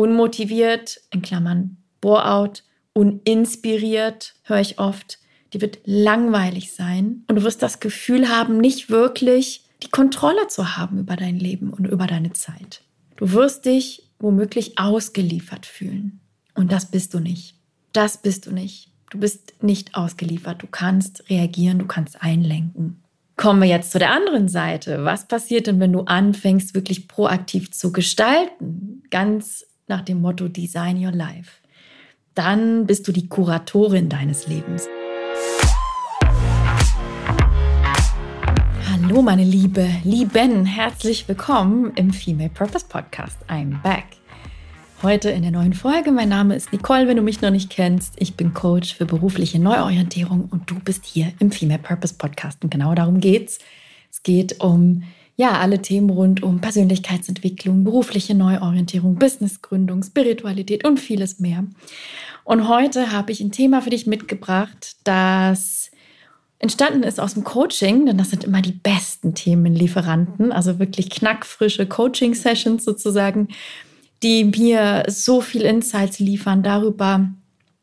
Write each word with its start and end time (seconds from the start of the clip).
unmotiviert, 0.00 1.02
in 1.10 1.20
Klammern 1.20 1.76
Bore-out, 2.00 2.64
uninspiriert, 2.94 4.34
höre 4.44 4.60
ich 4.60 4.78
oft. 4.78 5.18
Die 5.52 5.60
wird 5.60 5.80
langweilig 5.84 6.72
sein 6.72 7.24
und 7.28 7.36
du 7.36 7.42
wirst 7.42 7.62
das 7.62 7.80
Gefühl 7.80 8.28
haben, 8.28 8.58
nicht 8.58 8.88
wirklich 8.88 9.64
die 9.82 9.90
Kontrolle 9.90 10.48
zu 10.48 10.76
haben 10.76 10.98
über 10.98 11.16
dein 11.16 11.38
Leben 11.38 11.70
und 11.72 11.86
über 11.86 12.06
deine 12.06 12.32
Zeit. 12.32 12.82
Du 13.16 13.32
wirst 13.32 13.66
dich 13.66 14.08
womöglich 14.18 14.78
ausgeliefert 14.78 15.66
fühlen. 15.66 16.20
Und 16.54 16.72
das 16.72 16.90
bist 16.90 17.12
du 17.14 17.20
nicht. 17.20 17.54
Das 17.92 18.18
bist 18.18 18.46
du 18.46 18.52
nicht. 18.52 18.92
Du 19.10 19.18
bist 19.18 19.54
nicht 19.62 19.94
ausgeliefert. 19.94 20.62
Du 20.62 20.66
kannst 20.66 21.28
reagieren, 21.28 21.78
du 21.78 21.86
kannst 21.86 22.22
einlenken. 22.22 23.02
Kommen 23.36 23.62
wir 23.62 23.68
jetzt 23.68 23.90
zu 23.90 23.98
der 23.98 24.12
anderen 24.12 24.48
Seite. 24.48 25.04
Was 25.04 25.26
passiert 25.26 25.66
denn, 25.66 25.80
wenn 25.80 25.92
du 25.92 26.02
anfängst, 26.02 26.74
wirklich 26.74 27.08
proaktiv 27.08 27.72
zu 27.72 27.92
gestalten? 27.92 29.02
Ganz 29.10 29.64
nach 29.90 30.00
dem 30.02 30.22
Motto 30.22 30.48
Design 30.48 31.04
Your 31.04 31.12
Life. 31.12 31.50
Dann 32.34 32.86
bist 32.86 33.06
du 33.06 33.12
die 33.12 33.28
Kuratorin 33.28 34.08
deines 34.08 34.46
Lebens. 34.46 34.86
Hallo 38.88 39.20
meine 39.20 39.44
Liebe, 39.44 39.86
Lieben, 40.04 40.64
herzlich 40.64 41.26
willkommen 41.26 41.92
im 41.96 42.12
Female 42.12 42.50
Purpose 42.50 42.86
Podcast. 42.88 43.36
I'm 43.48 43.82
back. 43.82 44.04
Heute 45.02 45.30
in 45.30 45.42
der 45.42 45.50
neuen 45.50 45.72
Folge. 45.72 46.12
Mein 46.12 46.28
Name 46.28 46.54
ist 46.54 46.72
Nicole, 46.72 47.08
wenn 47.08 47.16
du 47.16 47.22
mich 47.22 47.42
noch 47.42 47.50
nicht 47.50 47.70
kennst. 47.70 48.14
Ich 48.18 48.36
bin 48.36 48.54
Coach 48.54 48.94
für 48.94 49.06
berufliche 49.06 49.58
Neuorientierung 49.58 50.44
und 50.50 50.70
du 50.70 50.78
bist 50.78 51.04
hier 51.04 51.32
im 51.40 51.50
Female 51.50 51.80
Purpose 51.80 52.14
Podcast. 52.14 52.62
Und 52.62 52.70
genau 52.70 52.94
darum 52.94 53.18
geht's. 53.18 53.58
Es 54.08 54.22
geht 54.22 54.60
um 54.60 55.02
ja, 55.40 55.58
alle 55.58 55.80
Themen 55.80 56.10
rund 56.10 56.42
um 56.42 56.60
Persönlichkeitsentwicklung, 56.60 57.82
berufliche 57.82 58.34
Neuorientierung, 58.34 59.14
Businessgründung, 59.14 60.02
Spiritualität 60.02 60.84
und 60.84 61.00
vieles 61.00 61.40
mehr. 61.40 61.64
Und 62.44 62.68
heute 62.68 63.10
habe 63.10 63.32
ich 63.32 63.40
ein 63.40 63.50
Thema 63.50 63.80
für 63.80 63.88
dich 63.88 64.06
mitgebracht, 64.06 64.96
das 65.04 65.90
entstanden 66.58 67.04
ist 67.04 67.18
aus 67.18 67.32
dem 67.32 67.44
Coaching, 67.44 68.04
denn 68.04 68.18
das 68.18 68.28
sind 68.28 68.44
immer 68.44 68.60
die 68.60 68.72
besten 68.72 69.34
Themenlieferanten, 69.34 70.52
also 70.52 70.78
wirklich 70.78 71.08
knackfrische 71.08 71.86
Coaching-Sessions 71.86 72.84
sozusagen, 72.84 73.48
die 74.22 74.44
mir 74.44 75.04
so 75.08 75.40
viel 75.40 75.62
Insights 75.62 76.18
liefern 76.18 76.62
darüber, 76.62 77.30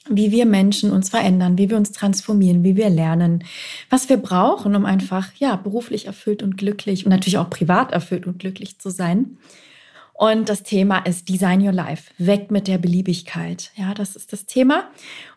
wie 0.09 0.31
wir 0.31 0.45
Menschen 0.45 0.91
uns 0.91 1.09
verändern, 1.09 1.57
wie 1.57 1.69
wir 1.69 1.77
uns 1.77 1.91
transformieren, 1.91 2.63
wie 2.63 2.75
wir 2.75 2.89
lernen, 2.89 3.43
was 3.89 4.09
wir 4.09 4.17
brauchen, 4.17 4.75
um 4.75 4.85
einfach 4.85 5.33
ja 5.37 5.55
beruflich 5.55 6.05
erfüllt 6.05 6.43
und 6.43 6.57
glücklich 6.57 7.05
und 7.05 7.11
natürlich 7.11 7.37
auch 7.37 7.49
privat 7.49 7.91
erfüllt 7.91 8.27
und 8.27 8.39
glücklich 8.39 8.79
zu 8.79 8.89
sein. 8.89 9.37
Und 10.17 10.49
das 10.49 10.63
Thema 10.63 10.97
ist 10.99 11.29
Design 11.29 11.61
Your 11.61 11.73
Life. 11.73 12.11
Weg 12.17 12.49
mit 12.49 12.67
der 12.67 12.79
Beliebigkeit. 12.79 13.69
Ja, 13.75 13.93
das 13.93 14.15
ist 14.15 14.33
das 14.33 14.47
Thema. 14.47 14.85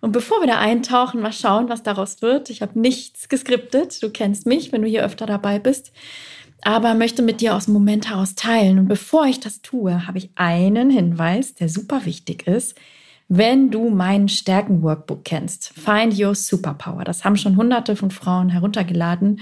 Und 0.00 0.12
bevor 0.12 0.41
wir 0.41 0.46
da 0.46 0.58
eintauchen, 0.58 1.20
mal 1.20 1.34
schauen, 1.34 1.68
was 1.68 1.82
daraus 1.82 2.22
wird. 2.22 2.48
Ich 2.48 2.62
habe 2.62 2.80
nichts 2.80 3.28
geskriptet. 3.28 4.02
Du 4.02 4.08
kennst 4.08 4.46
mich, 4.46 4.72
wenn 4.72 4.80
du 4.80 4.88
hier 4.88 5.04
öfter 5.04 5.26
dabei 5.26 5.58
bist. 5.58 5.92
Aber 6.62 6.94
möchte 6.94 7.20
mit 7.20 7.42
dir 7.42 7.54
aus 7.54 7.66
dem 7.66 7.74
Moment 7.74 8.08
heraus 8.08 8.34
teilen. 8.36 8.78
Und 8.78 8.88
bevor 8.88 9.26
ich 9.26 9.38
das 9.38 9.60
tue, 9.60 10.06
habe 10.06 10.16
ich 10.16 10.30
einen 10.34 10.88
Hinweis, 10.88 11.54
der 11.54 11.68
super 11.68 12.06
wichtig 12.06 12.46
ist. 12.46 12.74
Wenn 13.32 13.70
du 13.70 13.88
mein 13.90 14.28
Stärken-Workbook 14.28 15.24
kennst, 15.24 15.72
Find 15.78 16.18
Your 16.18 16.34
Superpower. 16.34 17.04
Das 17.04 17.24
haben 17.24 17.36
schon 17.36 17.56
hunderte 17.56 17.96
von 17.96 18.10
Frauen 18.10 18.50
heruntergeladen. 18.50 19.40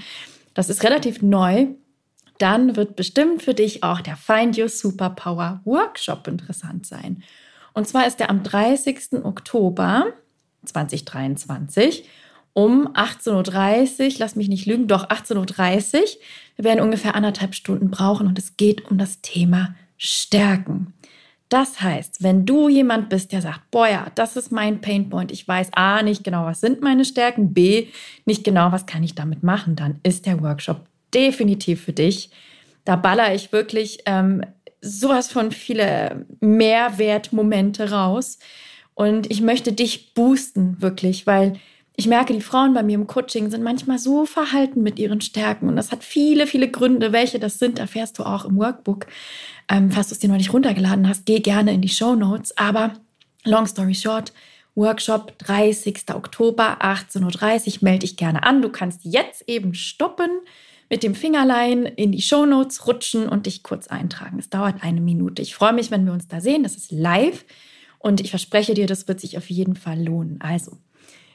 Das 0.53 0.69
ist 0.69 0.83
relativ 0.83 1.21
neu 1.21 1.67
dann 2.39 2.77
wird 2.77 2.95
bestimmt 2.95 3.43
für 3.43 3.53
dich 3.53 3.83
auch 3.83 4.01
der 4.01 4.15
Find 4.15 4.57
Your 4.57 4.69
Superpower 4.69 5.61
Workshop 5.65 6.27
interessant 6.27 6.85
sein. 6.85 7.21
Und 7.73 7.87
zwar 7.87 8.07
ist 8.07 8.19
der 8.19 8.29
am 8.29 8.43
30. 8.43 9.23
Oktober 9.23 10.07
2023 10.65 12.09
um 12.53 12.87
18.30 12.93 14.05
Uhr, 14.05 14.13
lass 14.17 14.35
mich 14.35 14.49
nicht 14.49 14.65
lügen, 14.65 14.87
doch 14.87 15.07
18.30 15.09 15.95
Uhr. 15.95 16.01
Wir 16.55 16.65
werden 16.65 16.81
ungefähr 16.81 17.13
anderthalb 17.13 17.53
Stunden 17.53 17.91
brauchen 17.91 18.25
und 18.25 18.39
es 18.39 18.57
geht 18.57 18.89
um 18.89 18.97
das 18.97 19.21
Thema 19.21 19.75
Stärken. 19.97 20.93
Das 21.49 21.81
heißt, 21.81 22.21
wenn 22.21 22.45
du 22.45 22.69
jemand 22.69 23.09
bist, 23.09 23.31
der 23.31 23.41
sagt, 23.41 23.71
boah 23.71 23.87
ja, 23.87 24.07
das 24.13 24.37
ist 24.37 24.51
mein 24.51 24.81
Painpoint, 24.81 25.31
ich 25.31 25.47
weiß 25.47 25.69
A, 25.73 26.03
nicht 26.03 26.23
genau, 26.23 26.45
was 26.45 26.61
sind 26.61 26.81
meine 26.81 27.05
Stärken, 27.05 27.53
B, 27.53 27.87
nicht 28.25 28.43
genau, 28.43 28.71
was 28.71 28.85
kann 28.85 29.03
ich 29.03 29.15
damit 29.15 29.41
machen, 29.41 29.75
dann 29.75 29.99
ist 30.03 30.27
der 30.27 30.41
Workshop 30.41 30.85
definitiv 31.13 31.83
für 31.83 31.93
dich. 31.93 32.29
Da 32.85 32.95
baller 32.95 33.33
ich 33.33 33.51
wirklich 33.51 33.99
ähm, 34.05 34.43
sowas 34.81 35.31
von 35.31 35.51
viele 35.51 36.27
Mehrwertmomente 36.39 37.91
raus. 37.91 38.37
Und 38.93 39.31
ich 39.31 39.41
möchte 39.41 39.73
dich 39.73 40.13
boosten, 40.13 40.81
wirklich, 40.81 41.25
weil 41.25 41.53
ich 41.99 42.07
merke, 42.07 42.31
die 42.31 42.39
Frauen 42.39 42.73
bei 42.73 42.81
mir 42.81 42.95
im 42.95 43.07
Coaching 43.07 43.51
sind 43.51 43.61
manchmal 43.61 43.99
so 43.99 44.25
verhalten 44.25 44.81
mit 44.81 44.99
ihren 44.99 45.19
Stärken. 45.19 45.67
Und 45.67 45.75
das 45.75 45.91
hat 45.91 46.01
viele, 46.01 46.47
viele 46.47 46.71
Gründe. 46.71 47.11
Welche 47.11 47.39
das 47.39 47.59
sind, 47.59 47.77
erfährst 47.77 48.17
du 48.17 48.23
auch 48.23 48.45
im 48.45 48.55
Workbook. 48.55 49.05
Ähm, 49.67 49.91
falls 49.91 50.07
du 50.07 50.13
es 50.13 50.19
dir 50.19 50.29
noch 50.29 50.37
nicht 50.37 50.53
runtergeladen 50.53 51.09
hast, 51.09 51.25
geh 51.25 51.41
gerne 51.41 51.73
in 51.73 51.81
die 51.81 51.89
Show 51.89 52.15
Notes. 52.15 52.57
Aber 52.57 52.93
long 53.43 53.67
story 53.67 53.93
short, 53.93 54.31
Workshop 54.75 55.37
30. 55.39 56.13
Oktober, 56.13 56.77
18.30 56.81 57.67
Uhr, 57.67 57.77
melde 57.81 57.99
dich 57.99 58.15
gerne 58.15 58.43
an. 58.43 58.61
Du 58.61 58.69
kannst 58.69 59.01
jetzt 59.03 59.43
eben 59.47 59.73
stoppen 59.73 60.29
mit 60.89 61.03
dem 61.03 61.15
Fingerlein 61.15 61.85
in 61.85 62.13
die 62.13 62.21
Shownotes 62.21 62.87
rutschen 62.87 63.27
und 63.27 63.45
dich 63.45 63.61
kurz 63.61 63.87
eintragen. 63.87 64.39
Es 64.39 64.49
dauert 64.49 64.83
eine 64.83 65.01
Minute. 65.01 65.41
Ich 65.41 65.53
freue 65.53 65.73
mich, 65.73 65.91
wenn 65.91 66.05
wir 66.05 66.13
uns 66.13 66.29
da 66.29 66.39
sehen. 66.39 66.63
Das 66.63 66.77
ist 66.77 66.93
live 66.93 67.43
und 67.97 68.21
ich 68.21 68.29
verspreche 68.29 68.73
dir, 68.73 68.87
das 68.87 69.09
wird 69.09 69.19
sich 69.19 69.37
auf 69.37 69.49
jeden 69.49 69.75
Fall 69.75 70.01
lohnen. 70.01 70.39
Also, 70.39 70.77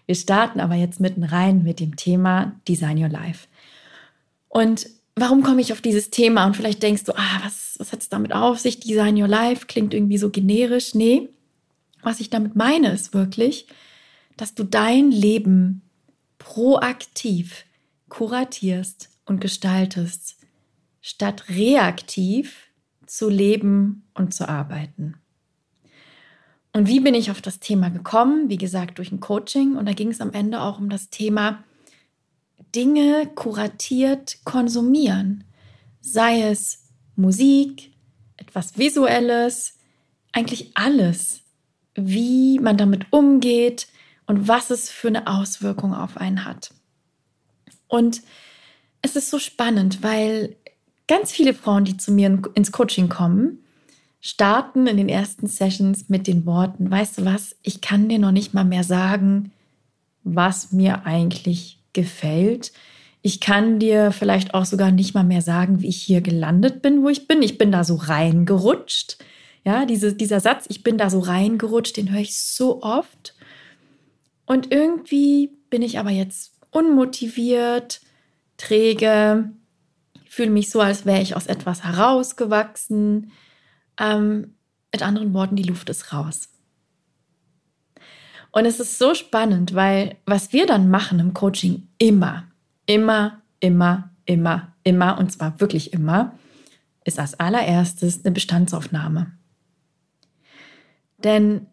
wir 0.06 0.14
starten 0.14 0.60
aber 0.60 0.74
jetzt 0.74 1.00
mitten 1.00 1.24
rein 1.24 1.62
mit 1.62 1.80
dem 1.80 1.96
Thema 1.96 2.60
Design 2.68 3.02
Your 3.02 3.08
Life. 3.08 3.46
Und 4.48 4.88
warum 5.16 5.42
komme 5.42 5.60
ich 5.60 5.72
auf 5.72 5.80
dieses 5.80 6.10
Thema? 6.10 6.46
Und 6.46 6.56
vielleicht 6.56 6.82
denkst 6.82 7.04
du, 7.04 7.12
ah, 7.12 7.40
was, 7.42 7.76
was 7.78 7.92
hat 7.92 8.02
es 8.02 8.08
damit 8.08 8.32
auf 8.32 8.58
sich? 8.58 8.80
Design 8.80 9.20
Your 9.20 9.28
Life 9.28 9.66
klingt 9.66 9.94
irgendwie 9.94 10.18
so 10.18 10.30
generisch. 10.30 10.94
Nee, 10.94 11.28
was 12.02 12.20
ich 12.20 12.30
damit 12.30 12.54
meine, 12.54 12.92
ist 12.92 13.14
wirklich, 13.14 13.66
dass 14.36 14.54
du 14.54 14.64
dein 14.64 15.10
Leben 15.10 15.82
proaktiv 16.38 17.64
kuratierst 18.08 19.10
und 19.24 19.40
gestaltest, 19.40 20.36
statt 21.00 21.48
reaktiv 21.48 22.68
zu 23.06 23.28
leben 23.28 24.04
und 24.14 24.34
zu 24.34 24.48
arbeiten. 24.48 25.16
Und 26.74 26.88
wie 26.88 26.98
bin 26.98 27.14
ich 27.14 27.30
auf 27.30 27.40
das 27.40 27.60
Thema 27.60 27.88
gekommen? 27.88 28.50
Wie 28.50 28.56
gesagt, 28.56 28.98
durch 28.98 29.12
ein 29.12 29.20
Coaching. 29.20 29.76
Und 29.76 29.86
da 29.86 29.92
ging 29.92 30.10
es 30.10 30.20
am 30.20 30.32
Ende 30.32 30.60
auch 30.60 30.78
um 30.78 30.90
das 30.90 31.08
Thema 31.08 31.62
Dinge 32.74 33.30
kuratiert 33.34 34.38
konsumieren. 34.44 35.44
Sei 36.00 36.42
es 36.42 36.88
Musik, 37.14 37.92
etwas 38.36 38.76
Visuelles, 38.76 39.78
eigentlich 40.32 40.72
alles. 40.74 41.42
Wie 41.94 42.58
man 42.58 42.76
damit 42.76 43.06
umgeht 43.12 43.86
und 44.26 44.48
was 44.48 44.70
es 44.70 44.90
für 44.90 45.08
eine 45.08 45.28
Auswirkung 45.28 45.94
auf 45.94 46.16
einen 46.16 46.44
hat. 46.44 46.74
Und 47.86 48.22
es 49.00 49.14
ist 49.14 49.30
so 49.30 49.38
spannend, 49.38 50.02
weil 50.02 50.56
ganz 51.06 51.30
viele 51.30 51.54
Frauen, 51.54 51.84
die 51.84 51.96
zu 51.96 52.10
mir 52.10 52.42
ins 52.54 52.72
Coaching 52.72 53.08
kommen, 53.08 53.63
starten 54.24 54.86
in 54.86 54.96
den 54.96 55.10
ersten 55.10 55.46
Sessions 55.46 56.08
mit 56.08 56.26
den 56.26 56.46
Worten, 56.46 56.90
weißt 56.90 57.18
du 57.18 57.26
was, 57.26 57.56
ich 57.62 57.82
kann 57.82 58.08
dir 58.08 58.18
noch 58.18 58.32
nicht 58.32 58.54
mal 58.54 58.64
mehr 58.64 58.82
sagen, 58.82 59.52
was 60.22 60.72
mir 60.72 61.04
eigentlich 61.04 61.78
gefällt. 61.92 62.72
Ich 63.20 63.40
kann 63.40 63.78
dir 63.78 64.12
vielleicht 64.12 64.54
auch 64.54 64.64
sogar 64.64 64.92
nicht 64.92 65.12
mal 65.12 65.24
mehr 65.24 65.42
sagen, 65.42 65.82
wie 65.82 65.88
ich 65.88 66.00
hier 66.00 66.22
gelandet 66.22 66.80
bin, 66.80 67.02
wo 67.02 67.10
ich 67.10 67.28
bin. 67.28 67.42
Ich 67.42 67.58
bin 67.58 67.70
da 67.70 67.84
so 67.84 67.96
reingerutscht. 67.96 69.18
Ja, 69.62 69.84
diese, 69.84 70.14
dieser 70.14 70.40
Satz, 70.40 70.64
ich 70.70 70.82
bin 70.82 70.96
da 70.96 71.10
so 71.10 71.18
reingerutscht, 71.18 71.98
den 71.98 72.10
höre 72.10 72.22
ich 72.22 72.38
so 72.38 72.82
oft. 72.82 73.34
Und 74.46 74.72
irgendwie 74.72 75.50
bin 75.68 75.82
ich 75.82 75.98
aber 75.98 76.10
jetzt 76.10 76.54
unmotiviert, 76.70 78.00
träge, 78.56 79.50
fühle 80.24 80.50
mich 80.50 80.70
so, 80.70 80.80
als 80.80 81.04
wäre 81.04 81.20
ich 81.20 81.36
aus 81.36 81.46
etwas 81.46 81.84
herausgewachsen. 81.84 83.30
Ähm, 83.98 84.54
mit 84.92 85.02
anderen 85.02 85.34
Worten, 85.34 85.56
die 85.56 85.62
Luft 85.64 85.90
ist 85.90 86.12
raus. 86.12 86.48
Und 88.52 88.66
es 88.66 88.78
ist 88.78 88.98
so 88.98 89.14
spannend, 89.14 89.74
weil 89.74 90.16
was 90.26 90.52
wir 90.52 90.66
dann 90.66 90.88
machen 90.88 91.18
im 91.18 91.34
Coaching 91.34 91.88
immer, 91.98 92.44
immer, 92.86 93.42
immer, 93.58 94.10
immer, 94.26 94.72
immer, 94.84 95.18
und 95.18 95.32
zwar 95.32 95.58
wirklich 95.60 95.92
immer, 95.92 96.38
ist 97.04 97.18
als 97.18 97.38
allererstes 97.40 98.24
eine 98.24 98.32
Bestandsaufnahme. 98.32 99.32
Denn 101.18 101.66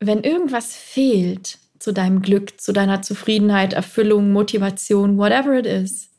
wenn 0.00 0.22
irgendwas 0.22 0.74
fehlt, 0.74 1.58
zu 1.78 1.92
deinem 1.92 2.22
Glück, 2.22 2.60
zu 2.60 2.72
deiner 2.72 3.02
Zufriedenheit, 3.02 3.72
Erfüllung, 3.72 4.32
Motivation, 4.32 5.18
whatever 5.18 5.58
it 5.58 5.66
is, 5.66 6.10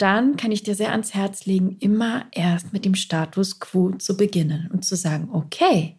dann 0.00 0.36
kann 0.36 0.52
ich 0.52 0.62
dir 0.62 0.74
sehr 0.74 0.92
ans 0.92 1.14
Herz 1.14 1.46
legen, 1.46 1.76
immer 1.80 2.26
erst 2.32 2.72
mit 2.72 2.84
dem 2.84 2.94
Status 2.94 3.60
quo 3.60 3.90
zu 3.92 4.16
beginnen 4.16 4.70
und 4.72 4.84
zu 4.84 4.96
sagen, 4.96 5.28
okay, 5.32 5.96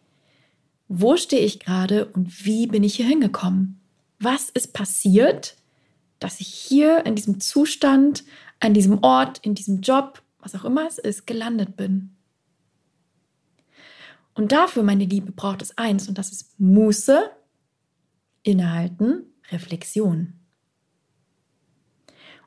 wo 0.88 1.16
stehe 1.18 1.44
ich 1.44 1.60
gerade 1.60 2.06
und 2.06 2.46
wie 2.46 2.68
bin 2.68 2.84
ich 2.84 2.96
hier 2.96 3.06
hingekommen? 3.06 3.80
Was 4.20 4.50
ist 4.50 4.74
passiert, 4.74 5.56
dass 6.20 6.40
ich 6.40 6.48
hier 6.48 7.06
in 7.06 7.16
diesem 7.16 7.40
Zustand, 7.40 8.24
an 8.60 8.74
diesem 8.74 9.04
Ort, 9.04 9.40
in 9.40 9.56
diesem 9.56 9.82
Job, 9.82 10.22
was 10.40 10.56
auch 10.56 10.66
immer 10.66 10.88
es 10.88 10.98
ist, 10.98 11.26
gelandet 11.28 11.78
bin? 11.78 12.16
Und 14.34 14.52
dafür, 14.52 14.84
meine 14.84 15.06
Liebe, 15.06 15.32
braucht 15.32 15.62
es 15.62 15.78
eins 15.78 16.08
und 16.08 16.18
das 16.18 16.32
ist 16.32 16.60
Muße, 16.60 17.32
Innehalten, 18.44 19.26
Reflexion. 19.52 20.41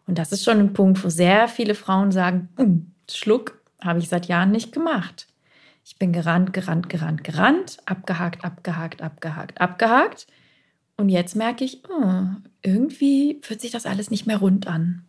Und 0.07 0.19
das 0.19 0.33
ist 0.33 0.45
schon 0.45 0.59
ein 0.59 0.73
Punkt, 0.73 1.03
wo 1.05 1.09
sehr 1.09 1.49
viele 1.49 1.75
Frauen 1.75 2.13
sagen, 2.13 2.49
hm, 2.57 2.93
Schluck 3.11 3.61
habe 3.81 3.99
ich 3.99 4.09
seit 4.09 4.27
Jahren 4.27 4.51
nicht 4.51 4.73
gemacht. 4.73 5.27
Ich 5.85 5.99
bin 5.99 6.13
gerannt, 6.13 6.53
gerannt, 6.53 6.89
gerannt, 6.89 7.25
gerannt, 7.25 7.77
abgehakt, 7.85 8.45
abgehakt, 8.45 9.03
abgehakt, 9.03 9.61
abgehakt. 9.61 10.27
Und 10.97 11.09
jetzt 11.09 11.37
merke 11.37 11.65
ich, 11.65 11.83
oh, 11.89 12.25
irgendwie 12.63 13.41
fühlt 13.43 13.61
sich 13.61 13.71
das 13.71 13.85
alles 13.85 14.11
nicht 14.11 14.27
mehr 14.27 14.39
rund 14.39 14.67
an. 14.67 15.05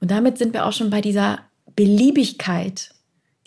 Und 0.00 0.10
damit 0.10 0.38
sind 0.38 0.54
wir 0.54 0.66
auch 0.66 0.72
schon 0.72 0.90
bei 0.90 1.00
dieser 1.00 1.40
Beliebigkeit, 1.76 2.94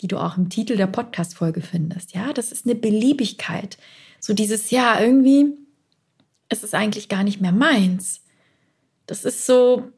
die 0.00 0.06
du 0.06 0.18
auch 0.18 0.38
im 0.38 0.48
Titel 0.48 0.76
der 0.76 0.86
Podcast-Folge 0.86 1.60
findest. 1.60 2.14
Ja, 2.14 2.32
das 2.32 2.52
ist 2.52 2.64
eine 2.64 2.74
Beliebigkeit. 2.74 3.76
So 4.20 4.32
dieses, 4.32 4.70
ja, 4.70 5.00
irgendwie 5.00 5.58
ist 6.48 6.64
es 6.64 6.74
eigentlich 6.74 7.08
gar 7.08 7.24
nicht 7.24 7.40
mehr 7.40 7.52
meins. 7.52 8.23
Das 9.06 9.24
ist 9.24 9.46
so, 9.46 9.92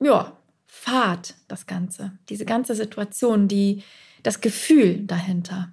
ja, 0.00 0.36
Fahrt, 0.66 1.34
das 1.48 1.66
Ganze. 1.66 2.12
Diese 2.28 2.44
ganze 2.44 2.74
Situation, 2.74 3.48
die, 3.48 3.82
das 4.22 4.40
Gefühl 4.40 5.06
dahinter. 5.06 5.72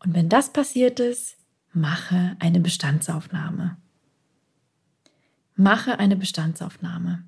Und 0.00 0.14
wenn 0.14 0.28
das 0.28 0.52
passiert 0.52 1.00
ist, 1.00 1.36
mache 1.72 2.36
eine 2.40 2.60
Bestandsaufnahme. 2.60 3.76
Mache 5.54 5.98
eine 5.98 6.16
Bestandsaufnahme. 6.16 7.24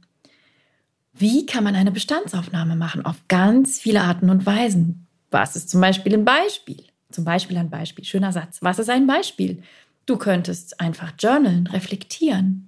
Wie 1.15 1.47
kann 1.47 1.65
man 1.65 1.75
eine 1.75 1.93
Bestandsaufnahme 1.93 2.77
machen? 2.77 3.05
Auf 3.05 3.17
ganz 3.29 3.79
viele 3.79 4.03
Arten 4.03 4.31
und 4.31 4.47
Weisen. 4.47 5.07
Was 5.31 5.57
ist 5.57 5.71
zum 5.71 5.81
Beispiel 5.81 6.15
ein 6.15 6.25
Beispiel? 6.25 6.85
Zum 7.11 7.25
Beispiel 7.25 7.57
ein 7.57 7.71
Beispiel. 7.71 8.05
Schöner 8.05 8.33
Satz. 8.33 8.59
Was 8.61 8.79
ist 8.79 8.91
ein 8.91 9.07
Beispiel? 9.07 9.63
Du 10.07 10.17
könntest 10.17 10.81
einfach 10.81 11.13
journalen, 11.19 11.67
reflektieren 11.67 12.68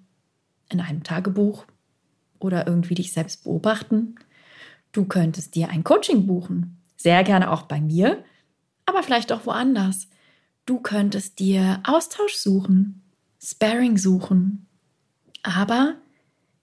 in 0.70 0.80
einem 0.80 1.02
Tagebuch 1.02 1.66
oder 2.38 2.66
irgendwie 2.66 2.94
dich 2.94 3.12
selbst 3.12 3.44
beobachten. 3.44 4.16
Du 4.92 5.04
könntest 5.04 5.54
dir 5.54 5.68
ein 5.68 5.84
Coaching 5.84 6.26
buchen, 6.26 6.80
sehr 6.96 7.22
gerne 7.22 7.50
auch 7.50 7.62
bei 7.62 7.80
mir, 7.80 8.24
aber 8.86 9.02
vielleicht 9.02 9.32
auch 9.32 9.46
woanders. 9.46 10.08
Du 10.66 10.80
könntest 10.80 11.38
dir 11.38 11.80
Austausch 11.84 12.34
suchen, 12.34 13.02
Sparing 13.42 13.96
suchen, 13.98 14.66
aber 15.42 15.96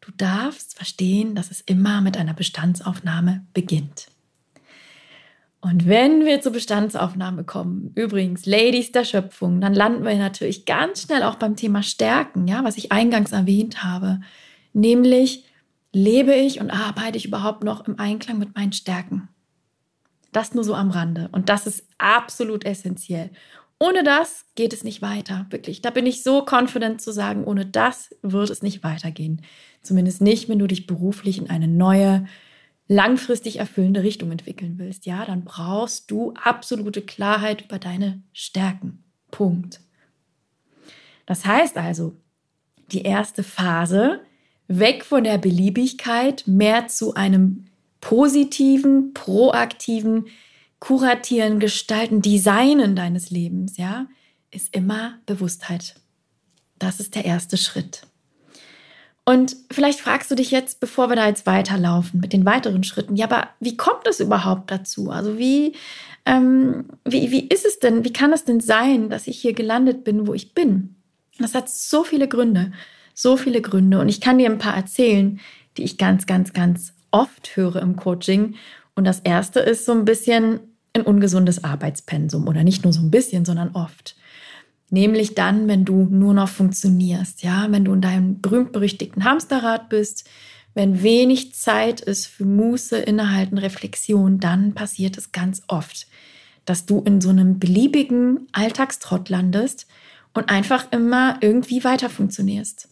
du 0.02 0.12
darfst 0.12 0.76
verstehen, 0.76 1.36
dass 1.36 1.52
es 1.52 1.62
immer 1.62 2.02
mit 2.02 2.18
einer 2.18 2.34
Bestandsaufnahme 2.34 3.46
beginnt. 3.54 4.10
Und 5.70 5.86
wenn 5.86 6.26
wir 6.26 6.40
zur 6.40 6.54
Bestandsaufnahme 6.54 7.44
kommen, 7.44 7.92
übrigens 7.96 8.46
Ladies 8.46 8.94
der 8.94 9.04
Schöpfung, 9.04 9.60
dann 9.60 9.74
landen 9.74 10.06
wir 10.06 10.16
natürlich 10.16 10.66
ganz 10.66 11.02
schnell 11.02 11.24
auch 11.24 11.36
beim 11.36 11.58
Thema 11.58 11.84
Stärken, 11.84 12.48
ja, 12.48 12.64
was 12.64 12.78
ich 12.78 12.94
eingangs 12.94 13.34
erwähnt 13.34 13.84
habe, 13.84 14.22
nämlich 14.72 15.44
lebe 15.92 16.34
ich 16.34 16.62
und 16.62 16.70
arbeite 16.70 17.18
ich 17.18 17.26
überhaupt 17.26 17.66
noch 17.66 17.86
im 17.86 18.00
Einklang 18.00 18.40
mit 18.40 18.56
meinen 18.56 18.72
Stärken? 18.72 19.28
Das 20.32 20.54
nur 20.54 20.64
so 20.64 20.74
am 20.74 20.90
Rande 20.90 21.28
und 21.34 21.50
das 21.50 21.68
ist 21.68 21.86
absolut 21.98 22.64
essentiell. 22.64 23.30
Ohne 23.78 24.04
das 24.04 24.46
geht 24.56 24.72
es 24.72 24.86
nicht 24.86 25.02
weiter, 25.02 25.48
wirklich. 25.50 25.82
Da 25.82 25.90
bin 25.90 26.06
ich 26.06 26.24
so 26.24 26.46
confident 26.50 27.02
zu 27.02 27.12
sagen, 27.12 27.44
ohne 27.44 27.66
das 27.66 28.16
wird 28.22 28.50
es 28.50 28.62
nicht 28.62 28.84
weitergehen. 28.84 29.42
Zumindest 29.84 30.22
nicht, 30.22 30.48
wenn 30.48 30.60
du 30.60 30.68
dich 30.68 30.88
beruflich 30.88 31.38
in 31.38 31.50
eine 31.50 31.68
neue 31.68 32.26
langfristig 32.88 33.58
erfüllende 33.58 34.04
Richtung 34.04 34.32
entwickeln 34.32 34.76
willst, 34.78 35.06
ja, 35.06 35.26
dann 35.26 35.44
brauchst 35.44 36.10
du 36.10 36.34
absolute 36.34 37.02
Klarheit 37.02 37.64
über 37.64 37.80
deine 37.80 38.22
Stärken. 38.34 39.04
Punkt. 39.30 39.82
Das 41.26 41.46
heißt 41.46 41.78
also, 41.78 42.16
die 42.92 43.02
erste 43.02 43.44
Phase, 43.44 44.22
weg 44.68 45.04
von 45.04 45.24
der 45.24 45.38
Beliebigkeit, 45.38 46.44
mehr 46.48 46.88
zu 46.88 47.14
einem 47.14 47.66
positiven, 48.00 49.14
proaktiven, 49.14 50.28
kuratieren, 50.80 51.60
gestalten, 51.60 52.22
designen 52.22 52.96
deines 52.96 53.30
Lebens, 53.30 53.78
ja, 53.78 54.08
ist 54.52 54.74
immer 54.74 55.20
Bewusstheit. 55.26 55.96
Das 56.80 57.00
ist 57.00 57.16
der 57.16 57.26
erste 57.26 57.58
Schritt. 57.58 58.07
Und 59.28 59.58
vielleicht 59.70 60.00
fragst 60.00 60.32
du 60.32 60.36
dich 60.36 60.52
jetzt, 60.52 60.80
bevor 60.80 61.10
wir 61.10 61.18
da 61.18 61.28
jetzt 61.28 61.46
weiterlaufen 61.46 62.22
mit 62.22 62.32
den 62.32 62.46
weiteren 62.46 62.86
Schritten, 62.86 63.18
ja, 63.18 63.26
aber 63.26 63.50
wie 63.60 63.76
kommt 63.76 64.08
es 64.08 64.22
überhaupt 64.22 64.72
dazu? 64.72 65.12
Also 65.12 65.38
wie, 65.38 65.76
ähm, 66.26 66.86
wie, 67.04 67.30
wie 67.30 67.46
ist 67.46 67.66
es 67.66 67.80
denn, 67.80 68.06
wie 68.06 68.14
kann 68.14 68.32
es 68.32 68.46
denn 68.46 68.62
sein, 68.62 69.10
dass 69.10 69.28
ich 69.28 69.38
hier 69.38 69.52
gelandet 69.52 70.06
bin, 70.06 70.28
wo 70.28 70.34
ich 70.34 70.54
bin? 70.54 70.96
Das 71.40 71.56
hat 71.56 71.70
so 71.70 72.06
viele 72.06 72.30
Gründe, 72.30 72.72
so 73.14 73.36
viele 73.36 73.60
Gründe. 73.62 74.00
Und 74.00 74.08
ich 74.08 74.22
kann 74.22 74.38
dir 74.38 74.50
ein 74.50 74.60
paar 74.60 74.78
erzählen, 74.78 75.42
die 75.76 75.84
ich 75.84 75.98
ganz, 75.98 76.26
ganz, 76.26 76.54
ganz 76.54 76.94
oft 77.12 77.58
höre 77.58 77.82
im 77.82 77.98
Coaching. 77.98 78.56
Und 78.96 79.04
das 79.04 79.20
erste 79.20 79.60
ist 79.60 79.84
so 79.84 79.92
ein 79.92 80.06
bisschen 80.06 80.62
ein 80.94 81.02
ungesundes 81.02 81.66
Arbeitspensum 81.66 82.48
oder 82.48 82.64
nicht 82.64 82.86
nur 82.86 82.94
so 82.94 83.02
ein 83.02 83.12
bisschen, 83.12 83.44
sondern 83.44 83.72
oft. 83.76 84.16
Nämlich 84.90 85.36
dann, 85.36 85.68
wenn 85.68 85.84
du 85.84 86.08
nur 86.10 86.34
noch 86.34 86.48
funktionierst, 86.48 87.44
ja, 87.44 87.68
wenn 87.70 87.84
du 87.84 87.94
in 87.94 88.02
deinem 88.02 88.42
berühmt-berüchtigten 88.42 89.26
Hamsterrad 89.26 89.90
bist, 89.90 90.30
wenn 90.74 91.02
wenig 91.02 91.56
Zeit 91.56 92.02
ist 92.02 92.28
für 92.28 92.46
Muße, 92.46 92.98
Innehalten, 92.98 93.58
Reflexion, 93.58 94.40
dann 94.40 94.74
passiert 94.74 95.18
es 95.18 95.32
ganz 95.32 95.64
oft, 95.68 96.08
dass 96.66 96.86
du 96.86 97.02
in 97.02 97.20
so 97.20 97.30
einem 97.30 97.60
beliebigen 97.60 98.48
Alltagstrott 98.52 99.28
landest 99.30 99.88
und 100.34 100.50
einfach 100.50 100.92
immer 100.92 101.38
irgendwie 101.42 101.84
weiter 101.84 102.10
funktionierst. 102.10 102.90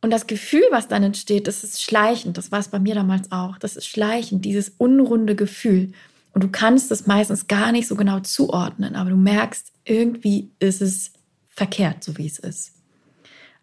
Und 0.00 0.10
das 0.10 0.26
Gefühl, 0.26 0.62
was 0.70 0.88
dann 0.88 1.02
entsteht, 1.02 1.46
das 1.46 1.64
ist 1.64 1.82
schleichend. 1.82 2.38
Das 2.38 2.52
war 2.52 2.60
es 2.60 2.68
bei 2.68 2.78
mir 2.78 2.94
damals 2.94 3.30
auch. 3.32 3.58
Das 3.58 3.76
ist 3.76 3.86
schleichend, 3.86 4.44
dieses 4.44 4.72
unrunde 4.78 5.34
Gefühl. 5.34 5.92
Und 6.32 6.44
du 6.44 6.48
kannst 6.48 6.90
es 6.90 7.06
meistens 7.06 7.46
gar 7.46 7.72
nicht 7.72 7.88
so 7.88 7.96
genau 7.96 8.20
zuordnen, 8.20 8.96
aber 8.96 9.10
du 9.10 9.16
merkst, 9.16 9.72
irgendwie 9.84 10.50
ist 10.58 10.82
es 10.82 11.12
verkehrt, 11.48 12.04
so 12.04 12.16
wie 12.18 12.26
es 12.26 12.38
ist. 12.38 12.72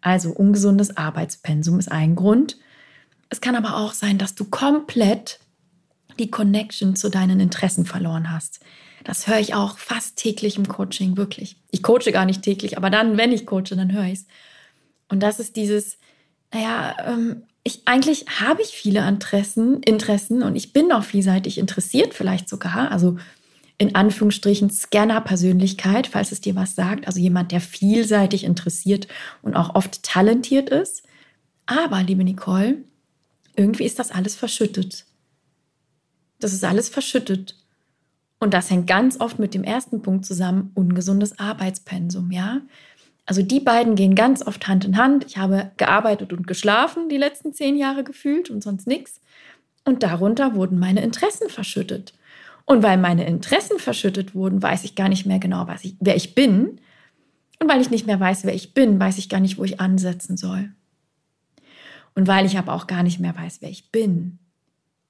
Also 0.00 0.30
ungesundes 0.30 0.96
Arbeitspensum 0.96 1.78
ist 1.78 1.90
ein 1.90 2.14
Grund. 2.16 2.58
Es 3.28 3.40
kann 3.40 3.56
aber 3.56 3.76
auch 3.76 3.92
sein, 3.92 4.18
dass 4.18 4.34
du 4.34 4.44
komplett 4.44 5.40
die 6.18 6.30
Connection 6.30 6.96
zu 6.96 7.08
deinen 7.08 7.40
Interessen 7.40 7.86
verloren 7.86 8.30
hast. 8.30 8.60
Das 9.04 9.26
höre 9.26 9.38
ich 9.38 9.54
auch 9.54 9.78
fast 9.78 10.16
täglich 10.16 10.56
im 10.56 10.68
Coaching, 10.68 11.16
wirklich. 11.16 11.56
Ich 11.70 11.82
coache 11.82 12.12
gar 12.12 12.24
nicht 12.24 12.42
täglich, 12.42 12.76
aber 12.76 12.90
dann, 12.90 13.16
wenn 13.16 13.32
ich 13.32 13.46
coache, 13.46 13.76
dann 13.76 13.92
höre 13.92 14.06
ich 14.06 14.20
es. 14.20 14.26
Und 15.08 15.20
das 15.22 15.38
ist 15.38 15.56
dieses, 15.56 15.98
naja, 16.52 16.96
ähm, 17.06 17.44
ich, 17.66 17.82
eigentlich 17.84 18.26
habe 18.40 18.62
ich 18.62 18.68
viele 18.68 19.06
Interessen, 19.08 19.82
Interessen 19.82 20.44
und 20.44 20.54
ich 20.54 20.72
bin 20.72 20.92
auch 20.92 21.02
vielseitig 21.02 21.58
interessiert, 21.58 22.14
vielleicht 22.14 22.48
sogar. 22.48 22.92
Also 22.92 23.16
in 23.76 23.96
Anführungsstrichen 23.96 24.70
Scanner-Persönlichkeit, 24.70 26.06
falls 26.06 26.30
es 26.30 26.40
dir 26.40 26.54
was 26.54 26.76
sagt. 26.76 27.08
Also 27.08 27.18
jemand, 27.18 27.50
der 27.50 27.60
vielseitig 27.60 28.44
interessiert 28.44 29.08
und 29.42 29.56
auch 29.56 29.74
oft 29.74 30.04
talentiert 30.04 30.70
ist. 30.70 31.02
Aber, 31.66 32.04
liebe 32.04 32.22
Nicole, 32.22 32.84
irgendwie 33.56 33.84
ist 33.84 33.98
das 33.98 34.12
alles 34.12 34.36
verschüttet. 34.36 35.04
Das 36.38 36.52
ist 36.52 36.62
alles 36.62 36.88
verschüttet. 36.88 37.56
Und 38.38 38.54
das 38.54 38.70
hängt 38.70 38.86
ganz 38.86 39.18
oft 39.18 39.40
mit 39.40 39.54
dem 39.54 39.64
ersten 39.64 40.02
Punkt 40.02 40.24
zusammen, 40.24 40.70
ungesundes 40.74 41.40
Arbeitspensum, 41.40 42.30
ja? 42.30 42.60
Also 43.26 43.42
die 43.42 43.60
beiden 43.60 43.96
gehen 43.96 44.14
ganz 44.14 44.46
oft 44.46 44.68
Hand 44.68 44.84
in 44.84 44.96
Hand. 44.96 45.26
Ich 45.26 45.36
habe 45.36 45.72
gearbeitet 45.76 46.32
und 46.32 46.46
geschlafen 46.46 47.08
die 47.08 47.16
letzten 47.16 47.52
zehn 47.52 47.76
Jahre 47.76 48.04
gefühlt 48.04 48.50
und 48.50 48.62
sonst 48.62 48.86
nichts. 48.86 49.20
Und 49.84 50.04
darunter 50.04 50.54
wurden 50.54 50.78
meine 50.78 51.02
Interessen 51.02 51.48
verschüttet. 51.48 52.14
Und 52.64 52.82
weil 52.82 52.98
meine 52.98 53.26
Interessen 53.26 53.78
verschüttet 53.78 54.34
wurden, 54.34 54.62
weiß 54.62 54.84
ich 54.84 54.94
gar 54.94 55.08
nicht 55.08 55.26
mehr 55.26 55.38
genau, 55.38 55.66
was 55.66 55.84
ich, 55.84 55.96
wer 56.00 56.16
ich 56.16 56.34
bin. 56.34 56.80
Und 57.60 57.68
weil 57.68 57.80
ich 57.80 57.90
nicht 57.90 58.06
mehr 58.06 58.18
weiß, 58.18 58.44
wer 58.44 58.54
ich 58.54 58.74
bin, 58.74 58.98
weiß 58.98 59.18
ich 59.18 59.28
gar 59.28 59.40
nicht, 59.40 59.58
wo 59.58 59.64
ich 59.64 59.80
ansetzen 59.80 60.36
soll. 60.36 60.72
Und 62.14 62.26
weil 62.26 62.46
ich 62.46 62.58
aber 62.58 62.72
auch 62.74 62.86
gar 62.86 63.02
nicht 63.02 63.20
mehr 63.20 63.36
weiß, 63.36 63.58
wer 63.60 63.70
ich 63.70 63.90
bin, 63.90 64.38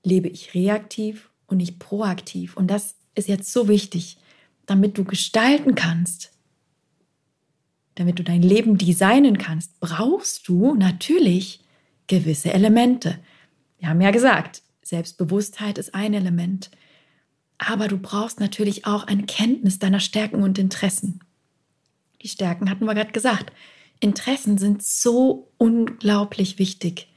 lebe 0.03 0.29
ich 0.29 0.55
reaktiv 0.55 1.31
und 1.47 1.59
nicht 1.59 1.79
proaktiv. 1.79 2.57
Und 2.57 2.69
das 2.71 2.97
ist 3.15 3.29
jetzt 3.29 3.53
so 3.53 3.69
wichtig, 3.69 4.19
damit 4.67 4.99
du 4.99 5.05
gestalten 5.05 5.75
kannst, 5.75 6.33
damit 7.97 8.19
du 8.19 8.23
dein 8.23 8.43
Leben 8.43 8.79
designen 8.79 9.39
kannst, 9.39 9.79
brauchst 9.81 10.47
du 10.49 10.75
natürlich 10.75 11.61
gewisse 12.07 12.53
Elemente. 12.53 13.19
Wir 13.79 13.89
haben 13.89 14.01
ja 14.01 14.13
gesagt, 14.13 14.63
Selbstbewusstheit 14.83 15.79
ist 15.79 15.95
ein 15.95 16.15
Element. 16.15 16.71
Aber 17.59 17.89
du 17.89 17.99
brauchst 17.99 18.39
natürlich 18.39 18.87
auch 18.87 19.07
eine 19.07 19.25
Kenntnis 19.25 19.79
deiner 19.79 20.01
Stärken 20.01 20.43
und 20.43 20.59
Interessen. 20.59 21.21
Die 22.23 22.29
Stärken 22.29 22.71
hatten 22.71 22.85
wir 22.85 22.95
gerade 22.95 23.13
gesagt. 23.13 23.53
Interessen 23.99 24.59
sind 24.59 24.83
so 24.83 25.51
unglaublich 25.57 26.59
wichtig. 26.59 27.09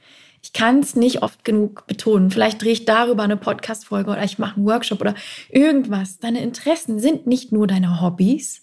Ich 0.42 0.54
kann 0.54 0.80
es 0.80 0.96
nicht 0.96 1.22
oft 1.22 1.44
genug 1.44 1.86
betonen. 1.86 2.30
Vielleicht 2.30 2.62
drehe 2.62 2.72
ich 2.72 2.86
darüber 2.86 3.22
eine 3.22 3.36
Podcast-Folge 3.36 4.10
oder 4.10 4.24
ich 4.24 4.38
mache 4.38 4.56
einen 4.56 4.66
Workshop 4.66 5.00
oder 5.02 5.14
irgendwas. 5.50 6.18
Deine 6.18 6.42
Interessen 6.42 6.98
sind 6.98 7.26
nicht 7.26 7.52
nur 7.52 7.66
deine 7.66 8.00
Hobbys. 8.00 8.62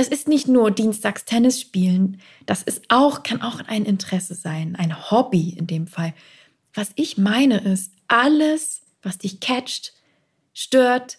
Es 0.00 0.06
ist 0.06 0.28
nicht 0.28 0.46
nur 0.46 0.70
dienstags 0.70 1.24
Tennis 1.24 1.60
spielen. 1.60 2.20
Das 2.46 2.62
ist 2.62 2.84
auch, 2.88 3.24
kann 3.24 3.42
auch 3.42 3.60
ein 3.66 3.84
Interesse 3.84 4.36
sein, 4.36 4.76
ein 4.76 5.10
Hobby 5.10 5.50
in 5.50 5.66
dem 5.66 5.88
Fall. 5.88 6.14
Was 6.72 6.92
ich 6.94 7.18
meine 7.18 7.58
ist, 7.58 7.92
alles, 8.06 8.82
was 9.02 9.18
dich 9.18 9.40
catcht, 9.40 9.92
stört, 10.54 11.18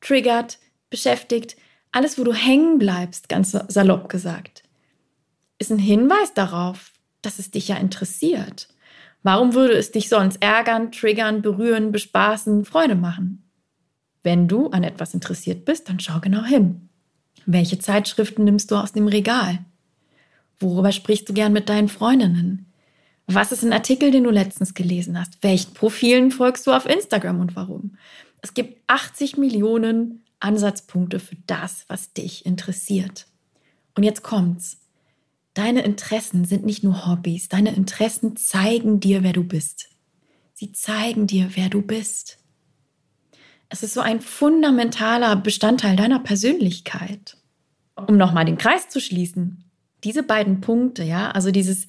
triggert, 0.00 0.60
beschäftigt, 0.90 1.56
alles, 1.90 2.18
wo 2.18 2.24
du 2.24 2.32
hängen 2.32 2.78
bleibst, 2.78 3.28
ganz 3.28 3.50
salopp 3.50 4.08
gesagt, 4.08 4.62
ist 5.58 5.72
ein 5.72 5.80
Hinweis 5.80 6.32
darauf, 6.32 6.92
dass 7.22 7.40
es 7.40 7.50
dich 7.50 7.66
ja 7.66 7.76
interessiert. 7.78 8.68
Warum 9.24 9.54
würde 9.54 9.74
es 9.74 9.90
dich 9.90 10.08
sonst 10.08 10.40
ärgern, 10.40 10.92
triggern, 10.92 11.42
berühren, 11.42 11.90
bespaßen, 11.90 12.64
Freude 12.64 12.94
machen? 12.94 13.50
Wenn 14.22 14.46
du 14.46 14.68
an 14.68 14.84
etwas 14.84 15.14
interessiert 15.14 15.64
bist, 15.64 15.88
dann 15.88 15.98
schau 15.98 16.20
genau 16.20 16.44
hin. 16.44 16.89
Welche 17.46 17.78
Zeitschriften 17.78 18.44
nimmst 18.44 18.70
du 18.70 18.76
aus 18.76 18.92
dem 18.92 19.08
Regal? 19.08 19.64
Worüber 20.58 20.92
sprichst 20.92 21.28
du 21.28 21.32
gern 21.32 21.52
mit 21.52 21.68
deinen 21.68 21.88
Freundinnen? 21.88 22.66
Was 23.26 23.52
ist 23.52 23.62
ein 23.62 23.72
Artikel, 23.72 24.10
den 24.10 24.24
du 24.24 24.30
letztens 24.30 24.74
gelesen 24.74 25.18
hast? 25.18 25.42
Welchen 25.42 25.72
Profilen 25.72 26.30
folgst 26.30 26.66
du 26.66 26.72
auf 26.72 26.86
Instagram 26.86 27.40
und 27.40 27.56
warum? 27.56 27.96
Es 28.42 28.54
gibt 28.54 28.82
80 28.88 29.36
Millionen 29.36 30.24
Ansatzpunkte 30.40 31.20
für 31.20 31.36
das, 31.46 31.84
was 31.88 32.12
dich 32.12 32.44
interessiert. 32.44 33.26
Und 33.94 34.02
jetzt 34.02 34.22
kommt's. 34.22 34.78
Deine 35.54 35.82
Interessen 35.82 36.44
sind 36.44 36.64
nicht 36.64 36.82
nur 36.82 37.06
Hobbys, 37.06 37.48
deine 37.48 37.74
Interessen 37.74 38.36
zeigen 38.36 39.00
dir, 39.00 39.22
wer 39.22 39.32
du 39.32 39.44
bist. 39.44 39.88
Sie 40.54 40.72
zeigen 40.72 41.26
dir, 41.26 41.50
wer 41.54 41.68
du 41.68 41.82
bist. 41.82 42.39
Es 43.70 43.84
ist 43.84 43.94
so 43.94 44.00
ein 44.00 44.20
fundamentaler 44.20 45.36
Bestandteil 45.36 45.96
deiner 45.96 46.18
Persönlichkeit. 46.18 47.36
Um 47.94 48.16
nochmal 48.16 48.44
den 48.44 48.58
Kreis 48.58 48.88
zu 48.88 49.00
schließen, 49.00 49.64
diese 50.02 50.22
beiden 50.22 50.60
Punkte, 50.60 51.04
ja, 51.04 51.30
also 51.30 51.50
dieses 51.50 51.86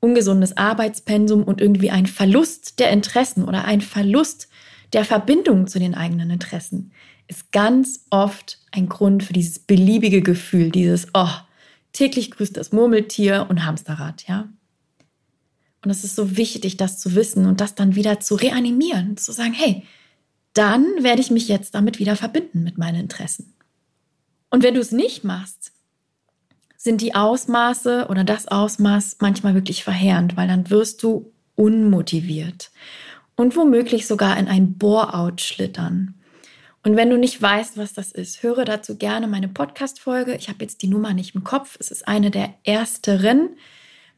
ungesundes 0.00 0.56
Arbeitspensum 0.56 1.42
und 1.44 1.60
irgendwie 1.60 1.90
ein 1.90 2.06
Verlust 2.06 2.78
der 2.80 2.90
Interessen 2.90 3.44
oder 3.44 3.64
ein 3.64 3.80
Verlust 3.80 4.48
der 4.92 5.04
Verbindung 5.04 5.68
zu 5.68 5.78
den 5.78 5.94
eigenen 5.94 6.30
Interessen, 6.30 6.92
ist 7.28 7.50
ganz 7.50 8.04
oft 8.10 8.58
ein 8.72 8.88
Grund 8.88 9.22
für 9.22 9.32
dieses 9.32 9.58
beliebige 9.60 10.20
Gefühl, 10.20 10.70
dieses, 10.70 11.06
oh, 11.14 11.30
täglich 11.92 12.30
grüßt 12.30 12.56
das 12.56 12.72
Murmeltier 12.72 13.46
und 13.48 13.64
Hamsterrad, 13.64 14.24
ja. 14.28 14.48
Und 15.84 15.90
es 15.90 16.04
ist 16.04 16.14
so 16.14 16.36
wichtig, 16.36 16.76
das 16.76 16.98
zu 16.98 17.14
wissen 17.14 17.46
und 17.46 17.60
das 17.60 17.74
dann 17.74 17.94
wieder 17.94 18.20
zu 18.20 18.34
reanimieren, 18.34 19.16
zu 19.16 19.32
sagen, 19.32 19.52
hey, 19.52 19.84
dann 20.52 20.86
werde 21.00 21.22
ich 21.22 21.30
mich 21.30 21.48
jetzt 21.48 21.74
damit 21.74 21.98
wieder 21.98 22.16
verbinden 22.16 22.62
mit 22.62 22.78
meinen 22.78 23.00
Interessen. 23.00 23.54
Und 24.50 24.62
wenn 24.62 24.74
du 24.74 24.80
es 24.80 24.92
nicht 24.92 25.24
machst, 25.24 25.72
sind 26.76 27.00
die 27.00 27.14
Ausmaße 27.14 28.06
oder 28.10 28.24
das 28.24 28.48
Ausmaß 28.48 29.16
manchmal 29.20 29.54
wirklich 29.54 29.84
verheerend, 29.84 30.36
weil 30.36 30.48
dann 30.48 30.68
wirst 30.68 31.02
du 31.02 31.32
unmotiviert 31.54 32.70
und 33.36 33.56
womöglich 33.56 34.06
sogar 34.06 34.36
in 34.36 34.48
ein 34.48 34.78
Bore-out 34.78 35.40
schlittern. 35.40 36.14
Und 36.82 36.96
wenn 36.96 37.10
du 37.10 37.16
nicht 37.16 37.40
weißt, 37.40 37.76
was 37.76 37.92
das 37.92 38.10
ist, 38.10 38.42
höre 38.42 38.64
dazu 38.64 38.96
gerne 38.96 39.28
meine 39.28 39.48
Podcast-Folge. 39.48 40.34
Ich 40.34 40.48
habe 40.48 40.58
jetzt 40.62 40.82
die 40.82 40.88
Nummer 40.88 41.14
nicht 41.14 41.34
im 41.34 41.44
Kopf. 41.44 41.76
Es 41.78 41.92
ist 41.92 42.08
eine 42.08 42.30
der 42.32 42.54
ersteren 42.64 43.50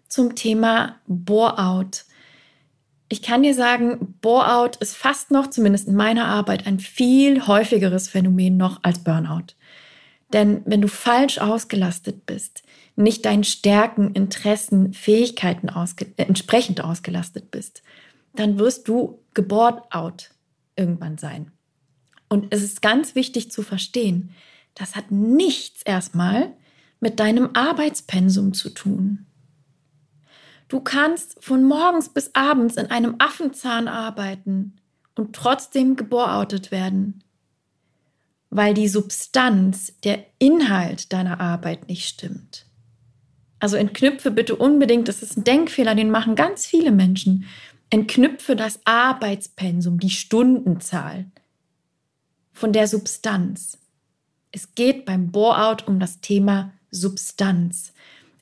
zum 0.08 0.34
Thema 0.34 0.96
Bore-out. 1.06 2.04
Ich 3.08 3.22
kann 3.22 3.42
dir 3.42 3.54
sagen, 3.54 4.16
Bore-out 4.20 4.76
ist 4.76 4.96
fast 4.96 5.30
noch, 5.30 5.48
zumindest 5.48 5.88
in 5.88 5.94
meiner 5.94 6.26
Arbeit, 6.26 6.66
ein 6.66 6.80
viel 6.80 7.46
häufigeres 7.46 8.08
Phänomen 8.08 8.56
noch 8.56 8.80
als 8.82 9.04
Burnout. 9.04 9.54
Denn 10.32 10.62
wenn 10.64 10.80
du 10.80 10.88
falsch 10.88 11.38
ausgelastet 11.38 12.26
bist, 12.26 12.62
nicht 12.96 13.24
deinen 13.24 13.44
Stärken, 13.44 14.12
Interessen, 14.12 14.92
Fähigkeiten 14.92 15.68
ausge 15.68 16.06
äh, 16.16 16.24
entsprechend 16.24 16.82
ausgelastet 16.82 17.50
bist, 17.50 17.82
dann 18.34 18.58
wirst 18.58 18.88
du 18.88 19.20
gebohrt 19.34 19.92
out 19.92 20.30
irgendwann 20.76 21.18
sein. 21.18 21.52
Und 22.28 22.52
es 22.52 22.62
ist 22.62 22.82
ganz 22.82 23.14
wichtig 23.14 23.52
zu 23.52 23.62
verstehen, 23.62 24.30
das 24.74 24.96
hat 24.96 25.10
nichts 25.10 25.82
erstmal 25.82 26.52
mit 26.98 27.20
deinem 27.20 27.50
Arbeitspensum 27.54 28.54
zu 28.54 28.70
tun. 28.70 29.26
Du 30.74 30.80
kannst 30.80 31.36
von 31.38 31.62
morgens 31.62 32.08
bis 32.08 32.34
abends 32.34 32.74
in 32.74 32.86
einem 32.86 33.14
Affenzahn 33.20 33.86
arbeiten 33.86 34.74
und 35.14 35.32
trotzdem 35.32 35.94
geborautet 35.94 36.72
werden, 36.72 37.22
weil 38.50 38.74
die 38.74 38.88
Substanz, 38.88 39.92
der 40.02 40.26
Inhalt 40.40 41.12
deiner 41.12 41.38
Arbeit 41.38 41.86
nicht 41.86 42.08
stimmt. 42.08 42.66
Also 43.60 43.76
entknüpfe 43.76 44.32
bitte 44.32 44.56
unbedingt, 44.56 45.06
das 45.06 45.22
ist 45.22 45.36
ein 45.36 45.44
Denkfehler, 45.44 45.94
den 45.94 46.10
machen 46.10 46.34
ganz 46.34 46.66
viele 46.66 46.90
Menschen. 46.90 47.44
Entknüpfe 47.90 48.56
das 48.56 48.80
Arbeitspensum, 48.84 50.00
die 50.00 50.10
Stundenzahl 50.10 51.26
von 52.50 52.72
der 52.72 52.88
Substanz. 52.88 53.78
Es 54.50 54.74
geht 54.74 55.04
beim 55.04 55.30
Bore-out 55.30 55.86
um 55.86 56.00
das 56.00 56.20
Thema 56.20 56.72
Substanz. 56.90 57.93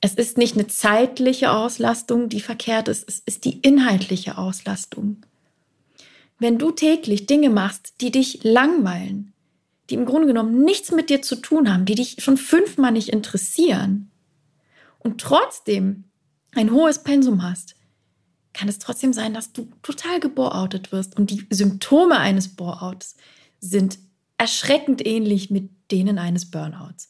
Es 0.05 0.15
ist 0.15 0.37
nicht 0.37 0.55
eine 0.55 0.67
zeitliche 0.67 1.53
Auslastung, 1.53 2.27
die 2.27 2.41
verkehrt 2.41 2.89
ist, 2.89 3.07
es 3.07 3.19
ist 3.19 3.45
die 3.45 3.59
inhaltliche 3.59 4.37
Auslastung. 4.37 5.25
Wenn 6.39 6.57
du 6.57 6.71
täglich 6.71 7.25
Dinge 7.25 7.49
machst, 7.49 8.01
die 8.01 8.11
dich 8.11 8.43
langweilen, 8.43 9.31
die 9.89 9.93
im 9.93 10.05
Grunde 10.05 10.27
genommen 10.27 10.61
nichts 10.65 10.91
mit 10.91 11.09
dir 11.09 11.21
zu 11.21 11.37
tun 11.37 11.71
haben, 11.71 11.85
die 11.85 11.95
dich 11.95 12.17
schon 12.19 12.35
fünfmal 12.35 12.91
nicht 12.91 13.07
interessieren 13.07 14.11
und 14.99 15.21
trotzdem 15.21 16.03
ein 16.53 16.73
hohes 16.73 17.01
Pensum 17.01 17.41
hast, 17.41 17.75
kann 18.51 18.67
es 18.67 18.79
trotzdem 18.79 19.13
sein, 19.13 19.33
dass 19.33 19.53
du 19.53 19.69
total 19.83 20.19
geboroutet 20.19 20.91
wirst 20.91 21.17
und 21.17 21.31
die 21.31 21.47
Symptome 21.49 22.17
eines 22.17 22.49
Boreouts 22.49 23.15
sind 23.61 23.99
erschreckend 24.37 25.07
ähnlich 25.07 25.49
mit 25.49 25.69
denen 25.91 26.19
eines 26.19 26.51
Burnouts. 26.51 27.07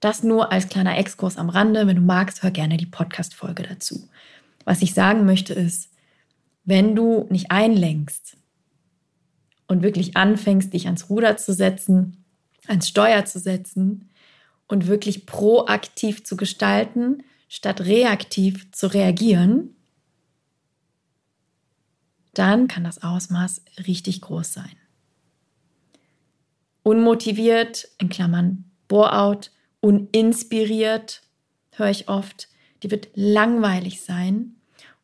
Das 0.00 0.22
nur 0.22 0.52
als 0.52 0.68
kleiner 0.68 0.98
Exkurs 0.98 1.36
am 1.36 1.48
Rande. 1.48 1.86
Wenn 1.86 1.96
du 1.96 2.02
magst, 2.02 2.42
hör 2.42 2.50
gerne 2.50 2.76
die 2.76 2.86
Podcast-Folge 2.86 3.62
dazu. 3.62 4.08
Was 4.64 4.82
ich 4.82 4.94
sagen 4.94 5.24
möchte 5.24 5.54
ist, 5.54 5.90
wenn 6.64 6.94
du 6.94 7.26
nicht 7.30 7.50
einlenkst 7.50 8.36
und 9.68 9.82
wirklich 9.82 10.16
anfängst, 10.16 10.72
dich 10.72 10.86
ans 10.86 11.08
Ruder 11.08 11.36
zu 11.36 11.52
setzen, 11.52 12.24
ans 12.66 12.88
Steuer 12.88 13.24
zu 13.24 13.38
setzen 13.38 14.10
und 14.68 14.86
wirklich 14.86 15.26
proaktiv 15.26 16.24
zu 16.24 16.36
gestalten, 16.36 17.22
statt 17.48 17.80
reaktiv 17.82 18.70
zu 18.72 18.92
reagieren, 18.92 19.76
dann 22.34 22.68
kann 22.68 22.84
das 22.84 23.02
Ausmaß 23.02 23.62
richtig 23.86 24.20
groß 24.20 24.52
sein 24.52 24.76
unmotiviert, 26.86 27.88
in 27.98 28.08
Klammern 28.08 28.64
Bore-out, 28.86 29.50
uninspiriert, 29.86 31.22
höre 31.70 31.90
ich 31.90 32.08
oft, 32.08 32.48
die 32.82 32.90
wird 32.90 33.08
langweilig 33.14 34.02
sein 34.02 34.56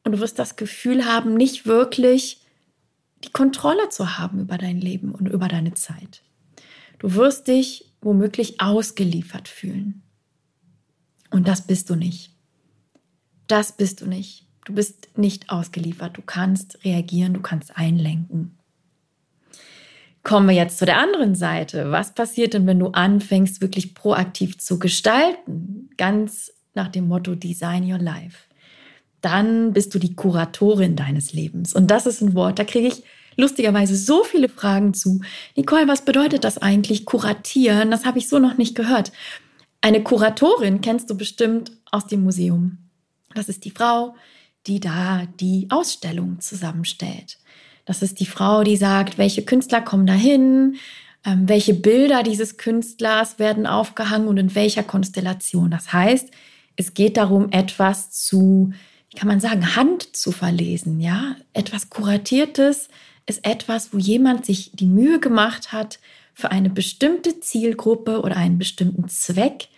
und 0.02 0.12
du 0.12 0.18
wirst 0.18 0.38
das 0.38 0.56
Gefühl 0.56 1.04
haben, 1.04 1.34
nicht 1.34 1.66
wirklich 1.66 2.40
die 3.22 3.30
Kontrolle 3.30 3.88
zu 3.90 4.18
haben 4.18 4.40
über 4.40 4.58
dein 4.58 4.80
Leben 4.80 5.14
und 5.14 5.26
über 5.28 5.46
deine 5.46 5.74
Zeit. 5.74 6.22
Du 6.98 7.14
wirst 7.14 7.46
dich 7.46 7.92
womöglich 8.00 8.60
ausgeliefert 8.60 9.46
fühlen. 9.46 10.02
Und 11.30 11.46
das 11.46 11.66
bist 11.66 11.88
du 11.88 11.94
nicht. 11.94 12.34
Das 13.46 13.76
bist 13.76 14.00
du 14.00 14.06
nicht. 14.06 14.46
Du 14.64 14.74
bist 14.74 15.16
nicht 15.16 15.50
ausgeliefert. 15.50 16.16
Du 16.16 16.22
kannst 16.22 16.84
reagieren, 16.84 17.34
du 17.34 17.40
kannst 17.40 17.76
einlenken. 17.76 18.58
Kommen 20.22 20.48
wir 20.48 20.54
jetzt 20.54 20.78
zu 20.78 20.86
der 20.86 20.98
anderen 20.98 21.34
Seite. 21.34 21.90
Was 21.90 22.14
passiert 22.14 22.54
denn, 22.54 22.66
wenn 22.66 22.78
du 22.78 22.88
anfängst, 22.88 23.60
wirklich 23.60 23.94
proaktiv 23.94 24.58
zu 24.58 24.78
gestalten? 24.78 25.90
Ganz 25.96 26.52
nach 26.74 26.88
dem 26.88 27.08
Motto 27.08 27.34
Design 27.34 27.90
Your 27.90 27.98
Life. 27.98 28.38
Dann 29.20 29.72
bist 29.72 29.94
du 29.94 29.98
die 29.98 30.14
Kuratorin 30.14 30.96
deines 30.96 31.32
Lebens. 31.32 31.74
Und 31.74 31.90
das 31.90 32.06
ist 32.06 32.20
ein 32.20 32.34
Wort, 32.34 32.58
da 32.58 32.64
kriege 32.64 32.88
ich 32.88 33.02
lustigerweise 33.36 33.96
so 33.96 34.24
viele 34.24 34.48
Fragen 34.48 34.94
zu. 34.94 35.20
Nicole, 35.56 35.88
was 35.88 36.04
bedeutet 36.04 36.44
das 36.44 36.58
eigentlich, 36.58 37.04
kuratieren? 37.04 37.90
Das 37.90 38.04
habe 38.04 38.18
ich 38.18 38.28
so 38.28 38.38
noch 38.38 38.58
nicht 38.58 38.74
gehört. 38.74 39.12
Eine 39.80 40.02
Kuratorin 40.02 40.80
kennst 40.80 41.10
du 41.10 41.16
bestimmt 41.16 41.72
aus 41.90 42.06
dem 42.06 42.22
Museum. 42.22 42.78
Das 43.34 43.48
ist 43.48 43.64
die 43.64 43.70
Frau, 43.70 44.14
die 44.66 44.80
da 44.80 45.26
die 45.40 45.66
Ausstellung 45.70 46.40
zusammenstellt. 46.40 47.38
Das 47.84 48.02
ist 48.02 48.20
die 48.20 48.26
Frau, 48.26 48.62
die 48.62 48.76
sagt, 48.76 49.18
welche 49.18 49.44
Künstler 49.44 49.80
kommen 49.80 50.06
dahin, 50.06 50.76
ähm, 51.24 51.48
welche 51.48 51.74
Bilder 51.74 52.22
dieses 52.22 52.56
Künstlers 52.56 53.38
werden 53.38 53.66
aufgehangen 53.66 54.28
und 54.28 54.38
in 54.38 54.54
welcher 54.54 54.82
Konstellation. 54.82 55.70
Das 55.70 55.92
heißt, 55.92 56.30
es 56.76 56.94
geht 56.94 57.16
darum, 57.16 57.50
etwas 57.50 58.10
zu, 58.10 58.72
wie 59.10 59.16
kann 59.16 59.28
man 59.28 59.40
sagen, 59.40 59.76
Hand 59.76 60.16
zu 60.16 60.32
verlesen, 60.32 61.00
ja? 61.00 61.36
Etwas 61.52 61.90
Kuratiertes 61.90 62.88
ist 63.26 63.46
etwas, 63.46 63.92
wo 63.92 63.98
jemand 63.98 64.46
sich 64.46 64.72
die 64.74 64.86
Mühe 64.86 65.20
gemacht 65.20 65.72
hat, 65.72 65.98
für 66.34 66.50
eine 66.50 66.70
bestimmte 66.70 67.40
Zielgruppe 67.40 68.22
oder 68.22 68.36
einen 68.36 68.58
bestimmten 68.58 69.08
Zweck 69.08 69.68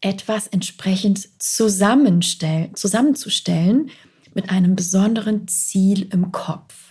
etwas 0.00 0.48
entsprechend 0.48 1.28
zusammenzustellen 1.40 3.90
mit 4.34 4.50
einem 4.50 4.76
besonderen 4.76 5.46
Ziel 5.46 6.08
im 6.12 6.32
Kopf. 6.32 6.89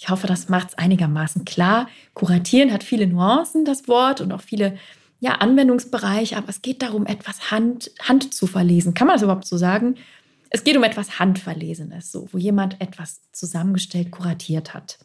Ich 0.00 0.08
hoffe, 0.08 0.26
das 0.26 0.48
macht 0.48 0.70
es 0.70 0.78
einigermaßen 0.78 1.44
klar. 1.44 1.86
Kuratieren 2.14 2.72
hat 2.72 2.82
viele 2.82 3.06
Nuancen, 3.06 3.66
das 3.66 3.86
Wort, 3.86 4.22
und 4.22 4.32
auch 4.32 4.40
viele 4.40 4.78
ja, 5.20 5.32
Anwendungsbereiche, 5.32 6.38
aber 6.38 6.48
es 6.48 6.62
geht 6.62 6.80
darum, 6.80 7.04
etwas 7.04 7.50
Hand, 7.50 7.90
Hand 8.00 8.32
zu 8.32 8.46
verlesen. 8.46 8.94
Kann 8.94 9.06
man 9.06 9.16
das 9.16 9.22
überhaupt 9.22 9.44
so 9.44 9.58
sagen? 9.58 9.96
Es 10.48 10.64
geht 10.64 10.78
um 10.78 10.84
etwas 10.84 11.18
Handverlesenes, 11.18 12.10
so, 12.10 12.30
wo 12.32 12.38
jemand 12.38 12.80
etwas 12.80 13.20
zusammengestellt, 13.32 14.10
kuratiert 14.10 14.72
hat. 14.72 14.98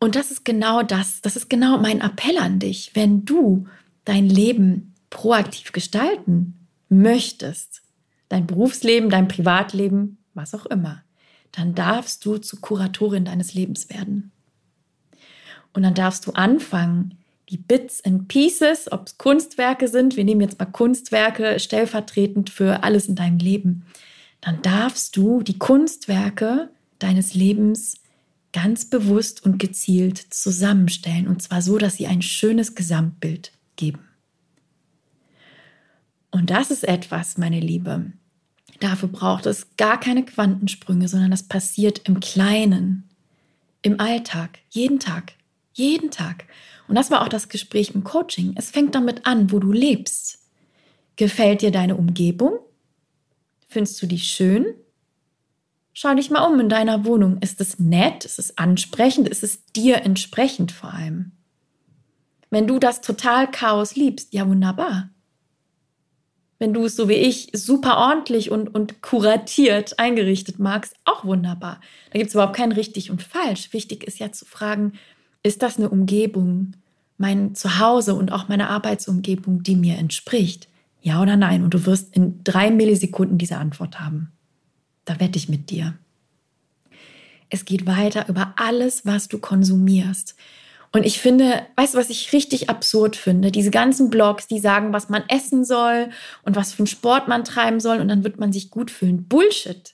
Und 0.00 0.16
das 0.16 0.32
ist 0.32 0.44
genau 0.44 0.82
das, 0.82 1.20
das 1.22 1.36
ist 1.36 1.48
genau 1.48 1.78
mein 1.78 2.00
Appell 2.00 2.38
an 2.38 2.58
dich. 2.58 2.90
Wenn 2.94 3.24
du 3.24 3.68
dein 4.04 4.28
Leben 4.28 4.94
proaktiv 5.10 5.70
gestalten 5.70 6.66
möchtest, 6.88 7.82
dein 8.28 8.48
Berufsleben, 8.48 9.10
dein 9.10 9.28
Privatleben, 9.28 10.18
was 10.34 10.52
auch 10.52 10.66
immer, 10.66 11.04
dann 11.52 11.74
darfst 11.74 12.24
du 12.24 12.38
zur 12.38 12.60
Kuratorin 12.60 13.24
deines 13.24 13.54
Lebens 13.54 13.88
werden. 13.90 14.32
Und 15.72 15.82
dann 15.82 15.94
darfst 15.94 16.26
du 16.26 16.32
anfangen, 16.32 17.18
die 17.50 17.58
Bits 17.58 18.04
and 18.04 18.28
Pieces, 18.28 18.90
ob 18.90 19.06
es 19.06 19.18
Kunstwerke 19.18 19.88
sind, 19.88 20.16
wir 20.16 20.24
nehmen 20.24 20.40
jetzt 20.40 20.58
mal 20.58 20.66
Kunstwerke 20.66 21.60
stellvertretend 21.60 22.50
für 22.50 22.82
alles 22.82 23.06
in 23.06 23.14
deinem 23.14 23.38
Leben, 23.38 23.84
dann 24.40 24.62
darfst 24.62 25.16
du 25.16 25.42
die 25.42 25.58
Kunstwerke 25.58 26.70
deines 26.98 27.34
Lebens 27.34 28.00
ganz 28.52 28.86
bewusst 28.86 29.44
und 29.44 29.58
gezielt 29.58 30.18
zusammenstellen. 30.18 31.28
Und 31.28 31.42
zwar 31.42 31.62
so, 31.62 31.78
dass 31.78 31.96
sie 31.96 32.06
ein 32.06 32.22
schönes 32.22 32.74
Gesamtbild 32.74 33.52
geben. 33.76 34.00
Und 36.30 36.50
das 36.50 36.70
ist 36.70 36.84
etwas, 36.84 37.38
meine 37.38 37.60
Liebe. 37.60 38.12
Dafür 38.80 39.08
braucht 39.08 39.46
es 39.46 39.76
gar 39.76 39.98
keine 39.98 40.24
Quantensprünge, 40.24 41.08
sondern 41.08 41.30
das 41.30 41.44
passiert 41.44 42.02
im 42.08 42.20
Kleinen, 42.20 43.08
im 43.82 44.00
Alltag, 44.00 44.58
jeden 44.68 44.98
Tag, 44.98 45.32
jeden 45.72 46.10
Tag. 46.10 46.44
Und 46.88 46.94
das 46.94 47.10
war 47.10 47.22
auch 47.22 47.28
das 47.28 47.48
Gespräch 47.48 47.94
im 47.94 48.04
Coaching. 48.04 48.54
Es 48.56 48.70
fängt 48.70 48.94
damit 48.94 49.26
an, 49.26 49.50
wo 49.50 49.58
du 49.58 49.72
lebst. 49.72 50.38
Gefällt 51.16 51.62
dir 51.62 51.70
deine 51.70 51.96
Umgebung? 51.96 52.58
Findest 53.68 54.00
du 54.02 54.06
die 54.06 54.18
schön? 54.18 54.66
Schau 55.92 56.14
dich 56.14 56.30
mal 56.30 56.46
um 56.46 56.60
in 56.60 56.68
deiner 56.68 57.06
Wohnung. 57.06 57.38
Ist 57.38 57.60
es 57.60 57.78
nett? 57.78 58.24
Ist 58.24 58.38
es 58.38 58.58
ansprechend? 58.58 59.28
Ist 59.28 59.42
es 59.42 59.64
dir 59.72 60.02
entsprechend 60.02 60.70
vor 60.70 60.92
allem? 60.92 61.32
Wenn 62.50 62.66
du 62.66 62.78
das 62.78 63.00
total 63.00 63.50
Chaos 63.50 63.96
liebst, 63.96 64.32
ja 64.34 64.46
wunderbar. 64.46 65.10
Wenn 66.58 66.72
du 66.72 66.86
es 66.86 66.96
so 66.96 67.08
wie 67.08 67.14
ich 67.14 67.50
super 67.52 67.98
ordentlich 67.98 68.50
und, 68.50 68.74
und 68.74 69.02
kuratiert 69.02 69.98
eingerichtet 69.98 70.58
magst, 70.58 70.94
auch 71.04 71.24
wunderbar. 71.24 71.80
Da 72.10 72.18
gibt 72.18 72.28
es 72.28 72.34
überhaupt 72.34 72.56
kein 72.56 72.72
richtig 72.72 73.10
und 73.10 73.22
falsch. 73.22 73.72
Wichtig 73.72 74.04
ist 74.04 74.18
ja 74.18 74.32
zu 74.32 74.46
fragen, 74.46 74.94
ist 75.42 75.62
das 75.62 75.76
eine 75.76 75.90
Umgebung, 75.90 76.72
mein 77.18 77.54
Zuhause 77.54 78.14
und 78.14 78.32
auch 78.32 78.48
meine 78.48 78.68
Arbeitsumgebung, 78.68 79.62
die 79.62 79.76
mir 79.76 79.96
entspricht? 79.96 80.68
Ja 81.02 81.22
oder 81.22 81.36
nein? 81.36 81.62
Und 81.62 81.74
du 81.74 81.86
wirst 81.86 82.16
in 82.16 82.42
drei 82.42 82.70
Millisekunden 82.70 83.38
diese 83.38 83.58
Antwort 83.58 84.00
haben. 84.00 84.32
Da 85.04 85.20
wette 85.20 85.38
ich 85.38 85.48
mit 85.48 85.70
dir. 85.70 85.94
Es 87.48 87.64
geht 87.64 87.86
weiter 87.86 88.28
über 88.28 88.54
alles, 88.56 89.06
was 89.06 89.28
du 89.28 89.38
konsumierst. 89.38 90.34
Und 90.92 91.04
ich 91.04 91.18
finde, 91.18 91.66
weißt 91.76 91.94
du, 91.94 91.98
was 91.98 92.10
ich 92.10 92.32
richtig 92.32 92.70
absurd 92.70 93.16
finde? 93.16 93.50
Diese 93.50 93.70
ganzen 93.70 94.10
Blogs, 94.10 94.46
die 94.46 94.58
sagen, 94.58 94.92
was 94.92 95.08
man 95.08 95.24
essen 95.28 95.64
soll 95.64 96.10
und 96.42 96.56
was 96.56 96.72
für 96.72 96.80
einen 96.80 96.86
Sport 96.86 97.28
man 97.28 97.44
treiben 97.44 97.80
soll 97.80 98.00
und 98.00 98.08
dann 98.08 98.24
wird 98.24 98.38
man 98.38 98.52
sich 98.52 98.70
gut 98.70 98.90
fühlen. 98.90 99.28
Bullshit. 99.28 99.92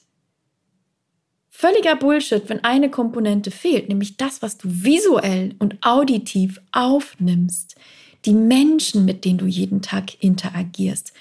Völliger 1.49 1.97
Bullshit, 1.97 2.49
wenn 2.49 2.65
eine 2.65 2.91
Komponente 2.91 3.51
fehlt, 3.51 3.89
nämlich 3.89 4.17
das, 4.17 4.43
was 4.43 4.59
du 4.59 4.69
visuell 4.69 5.55
und 5.59 5.77
auditiv 5.83 6.61
aufnimmst. 6.73 7.77
Die 8.25 8.33
Menschen, 8.33 9.05
mit 9.05 9.25
denen 9.25 9.39
du 9.39 9.47
jeden 9.47 9.83
Tag 9.83 10.23
interagierst 10.23 11.13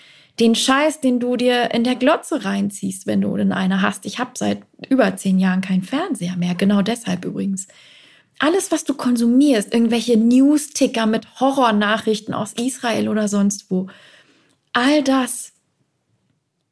den 0.41 0.55
Scheiß, 0.55 1.01
den 1.01 1.19
du 1.19 1.35
dir 1.37 1.71
in 1.71 1.83
der 1.83 1.95
Glotze 1.95 2.43
reinziehst, 2.43 3.05
wenn 3.05 3.21
du 3.21 3.35
denn 3.37 3.51
eine 3.51 3.81
hast. 3.81 4.05
Ich 4.05 4.17
habe 4.17 4.31
seit 4.35 4.63
über 4.89 5.15
zehn 5.15 5.39
Jahren 5.39 5.61
keinen 5.61 5.83
Fernseher 5.83 6.35
mehr, 6.35 6.55
genau 6.55 6.81
deshalb 6.81 7.25
übrigens. 7.25 7.67
Alles, 8.43 8.71
was 8.71 8.85
du 8.85 8.95
konsumierst, 8.95 9.71
irgendwelche 9.71 10.17
News-Ticker 10.17 11.05
mit 11.05 11.39
Horrornachrichten 11.39 12.33
aus 12.33 12.53
Israel 12.53 13.07
oder 13.07 13.27
sonst 13.27 13.69
wo, 13.69 13.85
all 14.73 15.03
das 15.03 15.53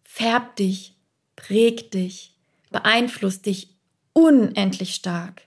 färbt 0.04 0.58
dich, 0.58 0.96
prägt 1.36 1.94
dich, 1.94 2.36
beeinflusst 2.72 3.46
dich 3.46 3.76
unendlich 4.14 4.96
stark. 4.96 5.44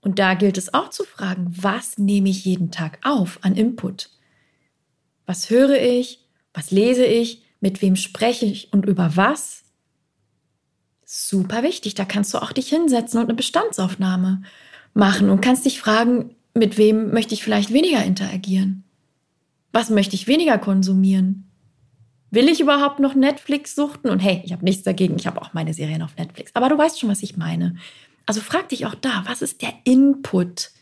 Und 0.00 0.18
da 0.18 0.34
gilt 0.34 0.58
es 0.58 0.74
auch 0.74 0.90
zu 0.90 1.04
fragen, 1.04 1.46
was 1.56 1.98
nehme 1.98 2.30
ich 2.30 2.44
jeden 2.44 2.72
Tag 2.72 2.98
auf 3.04 3.38
an 3.42 3.54
Input? 3.54 4.10
Was 5.26 5.48
höre 5.48 5.80
ich? 5.80 6.26
Was 6.52 6.72
lese 6.72 7.04
ich? 7.04 7.44
Mit 7.60 7.82
wem 7.82 7.94
spreche 7.94 8.46
ich 8.46 8.72
und 8.72 8.84
über 8.84 9.14
was? 9.14 9.62
Super 11.04 11.62
wichtig. 11.62 11.94
Da 11.94 12.04
kannst 12.04 12.34
du 12.34 12.42
auch 12.42 12.50
dich 12.50 12.68
hinsetzen 12.68 13.20
und 13.20 13.26
eine 13.26 13.34
Bestandsaufnahme 13.34 14.42
machen 14.98 15.30
und 15.30 15.40
kannst 15.40 15.64
dich 15.64 15.80
fragen, 15.80 16.34
mit 16.54 16.76
wem 16.76 17.12
möchte 17.12 17.32
ich 17.32 17.42
vielleicht 17.42 17.72
weniger 17.72 18.04
interagieren? 18.04 18.84
Was 19.72 19.90
möchte 19.90 20.16
ich 20.16 20.26
weniger 20.26 20.58
konsumieren? 20.58 21.48
Will 22.30 22.48
ich 22.48 22.60
überhaupt 22.60 22.98
noch 22.98 23.14
Netflix 23.14 23.74
suchten? 23.74 24.10
Und 24.10 24.18
hey, 24.18 24.42
ich 24.44 24.52
habe 24.52 24.64
nichts 24.64 24.82
dagegen, 24.82 25.16
ich 25.16 25.26
habe 25.26 25.40
auch 25.40 25.54
meine 25.54 25.72
Serien 25.72 26.02
auf 26.02 26.16
Netflix. 26.16 26.50
Aber 26.54 26.68
du 26.68 26.76
weißt 26.76 27.00
schon, 27.00 27.08
was 27.08 27.22
ich 27.22 27.36
meine. 27.36 27.76
Also 28.26 28.40
frag 28.40 28.68
dich 28.68 28.84
auch 28.84 28.94
da, 28.94 29.22
was 29.26 29.40
ist 29.40 29.62
der 29.62 29.72
Input, 29.84 30.72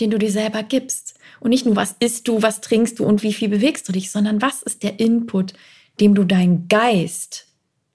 den 0.00 0.10
du 0.10 0.18
dir 0.18 0.32
selber 0.32 0.62
gibst. 0.62 1.14
Und 1.38 1.50
nicht 1.50 1.66
nur, 1.66 1.76
was 1.76 1.94
isst 2.00 2.26
du, 2.26 2.42
was 2.42 2.60
trinkst 2.60 2.98
du 2.98 3.04
und 3.04 3.22
wie 3.22 3.32
viel 3.32 3.48
bewegst 3.48 3.88
du 3.88 3.92
dich, 3.92 4.10
sondern 4.10 4.42
was 4.42 4.62
ist 4.62 4.82
der 4.82 4.98
Input, 4.98 5.52
dem 6.00 6.14
du 6.14 6.24
deinen 6.24 6.66
Geist 6.66 7.46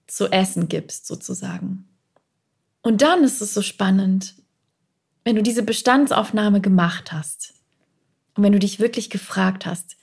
zu 0.07 0.31
essen 0.31 0.69
gibst, 0.69 1.07
sozusagen. 1.07 1.85
Und 2.81 3.01
dann 3.01 3.23
ist 3.23 3.41
es 3.41 3.53
so 3.53 3.61
spannend, 3.61 4.35
wenn 5.29 5.35
du 5.35 5.43
diese 5.43 5.61
Bestandsaufnahme 5.61 6.59
gemacht 6.59 7.11
hast 7.11 7.53
und 8.33 8.41
wenn 8.41 8.51
du 8.51 8.57
dich 8.57 8.79
wirklich 8.79 9.11
gefragt 9.11 9.67
hast, 9.67 9.95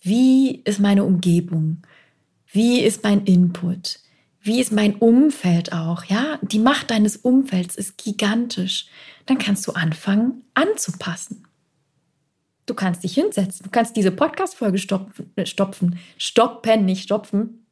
wie 0.00 0.62
ist 0.64 0.80
meine 0.80 1.04
Umgebung? 1.04 1.82
Wie 2.46 2.80
ist 2.80 3.04
mein 3.04 3.26
Input? 3.26 4.00
Wie 4.40 4.58
ist 4.58 4.72
mein 4.72 4.94
Umfeld 4.94 5.74
auch? 5.74 6.04
Ja, 6.04 6.38
die 6.40 6.60
Macht 6.60 6.90
deines 6.90 7.18
Umfelds 7.18 7.76
ist 7.76 7.98
gigantisch 7.98 8.86
dann 9.26 9.36
kannst 9.36 9.66
du 9.66 9.72
anfangen 9.72 10.44
anzupassen. 10.54 11.46
Du 12.64 12.72
kannst 12.72 13.04
dich 13.04 13.12
hinsetzen, 13.12 13.64
du 13.64 13.70
kannst 13.70 13.96
diese 13.96 14.12
Podcast-Folge 14.12 14.78
stopfen, 14.78 15.30
äh, 15.36 15.44
stopfen, 15.44 15.98
stoppen, 16.16 16.86
nicht 16.86 17.02
stopfen 17.02 17.66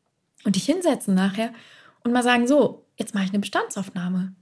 und 0.44 0.56
dich 0.56 0.66
hinsetzen 0.66 1.14
nachher 1.14 1.54
und 2.04 2.12
mal 2.12 2.22
sagen, 2.22 2.46
so, 2.46 2.84
jetzt 2.98 3.14
mache 3.14 3.24
ich 3.24 3.30
eine 3.30 3.38
Bestandsaufnahme. 3.38 4.34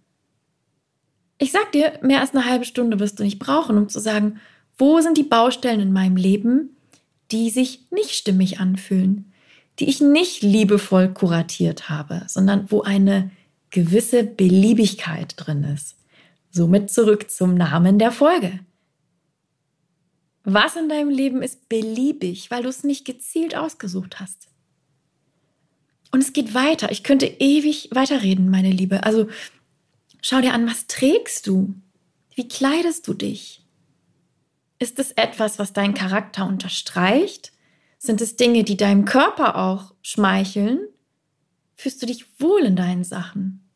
Ich 1.38 1.52
sag 1.52 1.72
dir, 1.72 1.98
mehr 2.02 2.20
als 2.20 2.32
eine 2.32 2.46
halbe 2.46 2.64
Stunde 2.64 3.00
wirst 3.00 3.18
du 3.18 3.24
nicht 3.24 3.38
brauchen, 3.38 3.76
um 3.76 3.88
zu 3.88 4.00
sagen, 4.00 4.40
wo 4.78 5.00
sind 5.00 5.18
die 5.18 5.24
Baustellen 5.24 5.80
in 5.80 5.92
meinem 5.92 6.16
Leben, 6.16 6.76
die 7.30 7.50
sich 7.50 7.86
nicht 7.90 8.10
stimmig 8.10 8.60
anfühlen, 8.60 9.32
die 9.78 9.88
ich 9.88 10.00
nicht 10.00 10.42
liebevoll 10.42 11.12
kuratiert 11.12 11.88
habe, 11.88 12.22
sondern 12.28 12.70
wo 12.70 12.82
eine 12.82 13.30
gewisse 13.70 14.22
Beliebigkeit 14.22 15.34
drin 15.36 15.64
ist. 15.64 15.96
Somit 16.50 16.90
zurück 16.90 17.30
zum 17.30 17.54
Namen 17.54 17.98
der 17.98 18.12
Folge. 18.12 18.60
Was 20.44 20.76
in 20.76 20.88
deinem 20.88 21.08
Leben 21.08 21.42
ist 21.42 21.68
beliebig, 21.68 22.50
weil 22.50 22.62
du 22.62 22.68
es 22.68 22.84
nicht 22.84 23.04
gezielt 23.04 23.56
ausgesucht 23.56 24.20
hast? 24.20 24.48
Und 26.12 26.22
es 26.22 26.32
geht 26.32 26.54
weiter. 26.54 26.92
Ich 26.92 27.02
könnte 27.02 27.26
ewig 27.26 27.88
weiterreden, 27.92 28.50
meine 28.50 28.70
Liebe. 28.70 29.02
Also 29.02 29.26
schau 30.24 30.40
dir 30.40 30.54
an, 30.54 30.66
was 30.66 30.86
trägst 30.86 31.46
du? 31.46 31.74
Wie 32.34 32.48
kleidest 32.48 33.06
du 33.06 33.14
dich? 33.14 33.62
Ist 34.78 34.98
es 34.98 35.12
etwas, 35.12 35.58
was 35.58 35.74
deinen 35.74 35.94
Charakter 35.94 36.46
unterstreicht? 36.46 37.52
Sind 37.98 38.20
es 38.20 38.36
Dinge, 38.36 38.64
die 38.64 38.76
deinem 38.76 39.04
Körper 39.04 39.56
auch 39.56 39.94
schmeicheln? 40.02 40.80
Fühlst 41.76 42.00
du 42.00 42.06
dich 42.06 42.40
wohl 42.40 42.62
in 42.62 42.74
deinen 42.74 43.04
Sachen? 43.04 43.68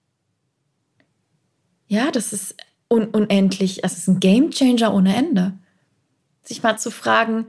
Ja, 1.86 2.10
das 2.10 2.32
ist 2.32 2.56
un 2.90 3.08
unendlich, 3.08 3.84
es 3.84 3.98
ist 3.98 4.08
ein 4.08 4.20
Game 4.20 4.50
Changer 4.50 4.94
ohne 4.94 5.14
Ende. 5.14 5.52
Sich 6.42 6.62
mal 6.62 6.78
zu 6.78 6.90
fragen, 6.90 7.46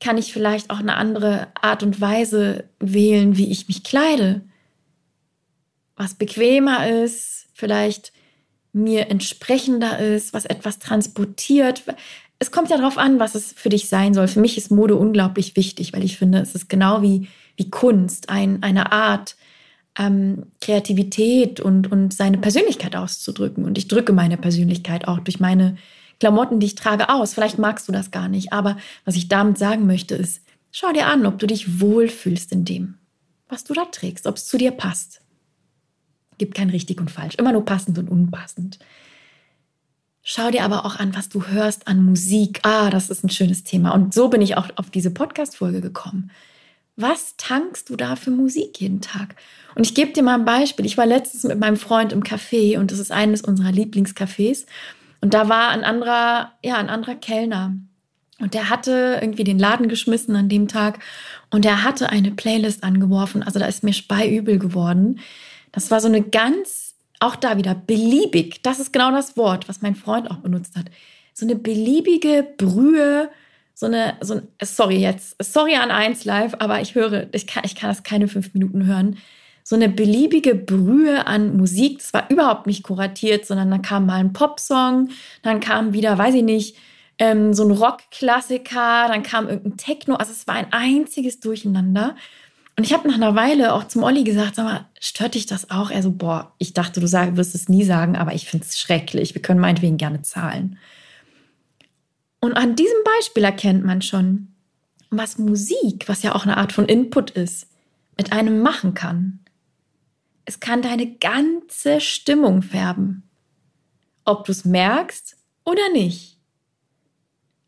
kann 0.00 0.18
ich 0.18 0.32
vielleicht 0.32 0.70
auch 0.70 0.80
eine 0.80 0.96
andere 0.96 1.52
Art 1.60 1.84
und 1.84 2.00
Weise 2.00 2.68
wählen, 2.80 3.36
wie 3.36 3.50
ich 3.50 3.68
mich 3.68 3.84
kleide? 3.84 4.42
Was 5.96 6.14
bequemer 6.14 6.88
ist, 6.88 7.46
vielleicht 7.54 8.12
mir 8.74 9.10
entsprechender 9.10 9.98
ist, 9.98 10.34
was 10.34 10.44
etwas 10.44 10.78
transportiert. 10.78 11.84
Es 12.38 12.50
kommt 12.50 12.70
ja 12.70 12.76
darauf 12.76 12.98
an, 12.98 13.20
was 13.20 13.34
es 13.34 13.52
für 13.52 13.68
dich 13.68 13.88
sein 13.88 14.14
soll. 14.14 14.28
Für 14.28 14.40
mich 14.40 14.58
ist 14.58 14.70
Mode 14.70 14.96
unglaublich 14.96 15.56
wichtig, 15.56 15.92
weil 15.92 16.04
ich 16.04 16.18
finde, 16.18 16.38
es 16.38 16.54
ist 16.54 16.68
genau 16.68 17.00
wie, 17.00 17.28
wie 17.56 17.70
Kunst, 17.70 18.28
ein, 18.28 18.62
eine 18.62 18.92
Art, 18.92 19.36
ähm, 19.96 20.46
Kreativität 20.60 21.60
und, 21.60 21.90
und 21.90 22.12
seine 22.12 22.38
Persönlichkeit 22.38 22.96
auszudrücken. 22.96 23.64
Und 23.64 23.78
ich 23.78 23.88
drücke 23.88 24.12
meine 24.12 24.36
Persönlichkeit 24.36 25.06
auch 25.06 25.20
durch 25.20 25.38
meine 25.38 25.76
Klamotten, 26.18 26.58
die 26.58 26.66
ich 26.66 26.74
trage, 26.74 27.08
aus. 27.08 27.34
Vielleicht 27.34 27.58
magst 27.58 27.88
du 27.88 27.92
das 27.92 28.10
gar 28.10 28.28
nicht, 28.28 28.52
aber 28.52 28.76
was 29.04 29.16
ich 29.16 29.28
damit 29.28 29.58
sagen 29.58 29.86
möchte, 29.86 30.14
ist, 30.14 30.42
schau 30.72 30.92
dir 30.92 31.06
an, 31.06 31.26
ob 31.26 31.38
du 31.38 31.46
dich 31.46 31.80
wohlfühlst 31.80 32.50
in 32.52 32.64
dem, 32.64 32.98
was 33.48 33.64
du 33.64 33.74
da 33.74 33.84
trägst, 33.84 34.26
ob 34.26 34.36
es 34.36 34.46
zu 34.46 34.58
dir 34.58 34.72
passt. 34.72 35.20
Gibt 36.38 36.54
kein 36.54 36.70
richtig 36.70 37.00
und 37.00 37.10
falsch, 37.10 37.36
immer 37.36 37.52
nur 37.52 37.64
passend 37.64 37.98
und 37.98 38.08
unpassend. 38.08 38.78
Schau 40.22 40.50
dir 40.50 40.64
aber 40.64 40.86
auch 40.86 40.96
an, 40.96 41.14
was 41.14 41.28
du 41.28 41.46
hörst 41.46 41.86
an 41.86 42.02
Musik. 42.02 42.60
Ah, 42.62 42.88
das 42.88 43.10
ist 43.10 43.24
ein 43.24 43.28
schönes 43.28 43.62
Thema. 43.62 43.90
Und 43.90 44.14
so 44.14 44.28
bin 44.28 44.40
ich 44.40 44.56
auch 44.56 44.70
auf 44.76 44.90
diese 44.90 45.10
Podcast-Folge 45.10 45.82
gekommen. 45.82 46.30
Was 46.96 47.36
tankst 47.36 47.90
du 47.90 47.96
da 47.96 48.16
für 48.16 48.30
Musik 48.30 48.80
jeden 48.80 49.00
Tag? 49.00 49.36
Und 49.74 49.84
ich 49.84 49.94
gebe 49.94 50.12
dir 50.12 50.22
mal 50.22 50.36
ein 50.36 50.44
Beispiel. 50.44 50.86
Ich 50.86 50.96
war 50.96 51.04
letztens 51.04 51.44
mit 51.44 51.58
meinem 51.58 51.76
Freund 51.76 52.12
im 52.12 52.22
Café 52.22 52.78
und 52.78 52.90
das 52.90 53.00
ist 53.00 53.12
eines 53.12 53.42
unserer 53.42 53.70
Lieblingscafés. 53.70 54.64
Und 55.20 55.34
da 55.34 55.48
war 55.48 55.70
ein 55.70 55.84
anderer, 55.84 56.52
ja, 56.64 56.76
ein 56.76 56.88
anderer 56.88 57.16
Kellner. 57.16 57.74
Und 58.38 58.54
der 58.54 58.70
hatte 58.70 59.18
irgendwie 59.20 59.44
den 59.44 59.58
Laden 59.58 59.88
geschmissen 59.88 60.36
an 60.36 60.48
dem 60.48 60.68
Tag 60.68 61.00
und 61.50 61.64
er 61.64 61.84
hatte 61.84 62.10
eine 62.10 62.30
Playlist 62.30 62.82
angeworfen. 62.82 63.42
Also 63.42 63.58
da 63.58 63.66
ist 63.66 63.84
mir 63.84 63.92
speiübel 63.92 64.58
geworden. 64.58 65.20
Das 65.74 65.90
war 65.90 66.00
so 66.00 66.08
eine 66.08 66.22
ganz, 66.22 66.94
auch 67.20 67.36
da 67.36 67.58
wieder, 67.58 67.74
beliebig. 67.74 68.62
Das 68.62 68.80
ist 68.80 68.92
genau 68.92 69.10
das 69.10 69.36
Wort, 69.36 69.68
was 69.68 69.82
mein 69.82 69.96
Freund 69.96 70.30
auch 70.30 70.38
benutzt 70.38 70.76
hat. 70.76 70.86
So 71.32 71.44
eine 71.44 71.56
beliebige 71.56 72.46
Brühe 72.56 73.30
so 73.74 73.86
eine, 73.86 74.16
so 74.20 74.34
ein, 74.34 74.48
sorry 74.62 74.96
jetzt, 74.96 75.36
sorry 75.42 75.74
an 75.74 75.90
1 75.90 76.24
Live, 76.24 76.54
aber 76.60 76.80
ich 76.80 76.94
höre, 76.94 77.26
ich 77.32 77.46
kann, 77.46 77.64
ich 77.64 77.74
kann 77.74 77.90
das 77.90 78.04
keine 78.04 78.28
fünf 78.28 78.54
Minuten 78.54 78.86
hören. 78.86 79.18
So 79.64 79.74
eine 79.76 79.88
beliebige 79.88 80.54
Brühe 80.54 81.26
an 81.26 81.56
Musik, 81.56 81.98
das 81.98 82.12
war 82.14 82.30
überhaupt 82.30 82.66
nicht 82.66 82.82
kuratiert, 82.82 83.46
sondern 83.46 83.70
dann 83.70 83.82
kam 83.82 84.06
mal 84.06 84.20
ein 84.20 84.32
Popsong, 84.32 85.08
dann 85.42 85.60
kam 85.60 85.92
wieder, 85.92 86.16
weiß 86.16 86.34
ich 86.36 86.42
nicht, 86.42 86.76
ähm, 87.18 87.54
so 87.54 87.64
ein 87.64 87.70
Rockklassiker, 87.70 89.08
dann 89.08 89.22
kam 89.22 89.48
irgendein 89.48 89.76
Techno, 89.76 90.16
also 90.16 90.32
es 90.32 90.46
war 90.46 90.54
ein 90.54 90.72
einziges 90.72 91.40
Durcheinander. 91.40 92.14
Und 92.76 92.84
ich 92.84 92.92
habe 92.92 93.06
nach 93.06 93.14
einer 93.14 93.36
Weile 93.36 93.72
auch 93.72 93.84
zum 93.84 94.02
Olli 94.02 94.24
gesagt, 94.24 94.56
sag 94.56 94.64
mal, 94.64 94.86
stört 94.98 95.34
dich 95.34 95.46
das 95.46 95.70
auch? 95.70 95.90
Er 95.90 96.02
so, 96.02 96.10
boah, 96.10 96.54
ich 96.58 96.72
dachte, 96.72 97.00
du 97.00 97.06
sag, 97.06 97.36
wirst 97.36 97.54
es 97.54 97.68
nie 97.68 97.84
sagen, 97.84 98.16
aber 98.16 98.34
ich 98.34 98.48
finde 98.48 98.66
es 98.66 98.78
schrecklich. 98.78 99.34
Wir 99.34 99.42
können 99.42 99.60
meinetwegen 99.60 99.96
gerne 99.96 100.22
zahlen. 100.22 100.78
Und 102.40 102.54
an 102.54 102.74
diesem 102.74 102.98
Beispiel 103.04 103.44
erkennt 103.44 103.84
man 103.84 104.02
schon, 104.02 104.48
was 105.10 105.38
Musik, 105.38 106.08
was 106.08 106.22
ja 106.22 106.34
auch 106.34 106.44
eine 106.44 106.56
Art 106.56 106.72
von 106.72 106.86
Input 106.86 107.30
ist, 107.30 107.68
mit 108.16 108.32
einem 108.32 108.60
machen 108.60 108.94
kann. 108.94 109.40
Es 110.44 110.60
kann 110.60 110.82
deine 110.82 111.14
ganze 111.16 112.00
Stimmung 112.00 112.62
färben. 112.62 113.22
Ob 114.24 114.44
du 114.44 114.52
es 114.52 114.64
merkst 114.64 115.36
oder 115.64 115.88
nicht. 115.92 116.38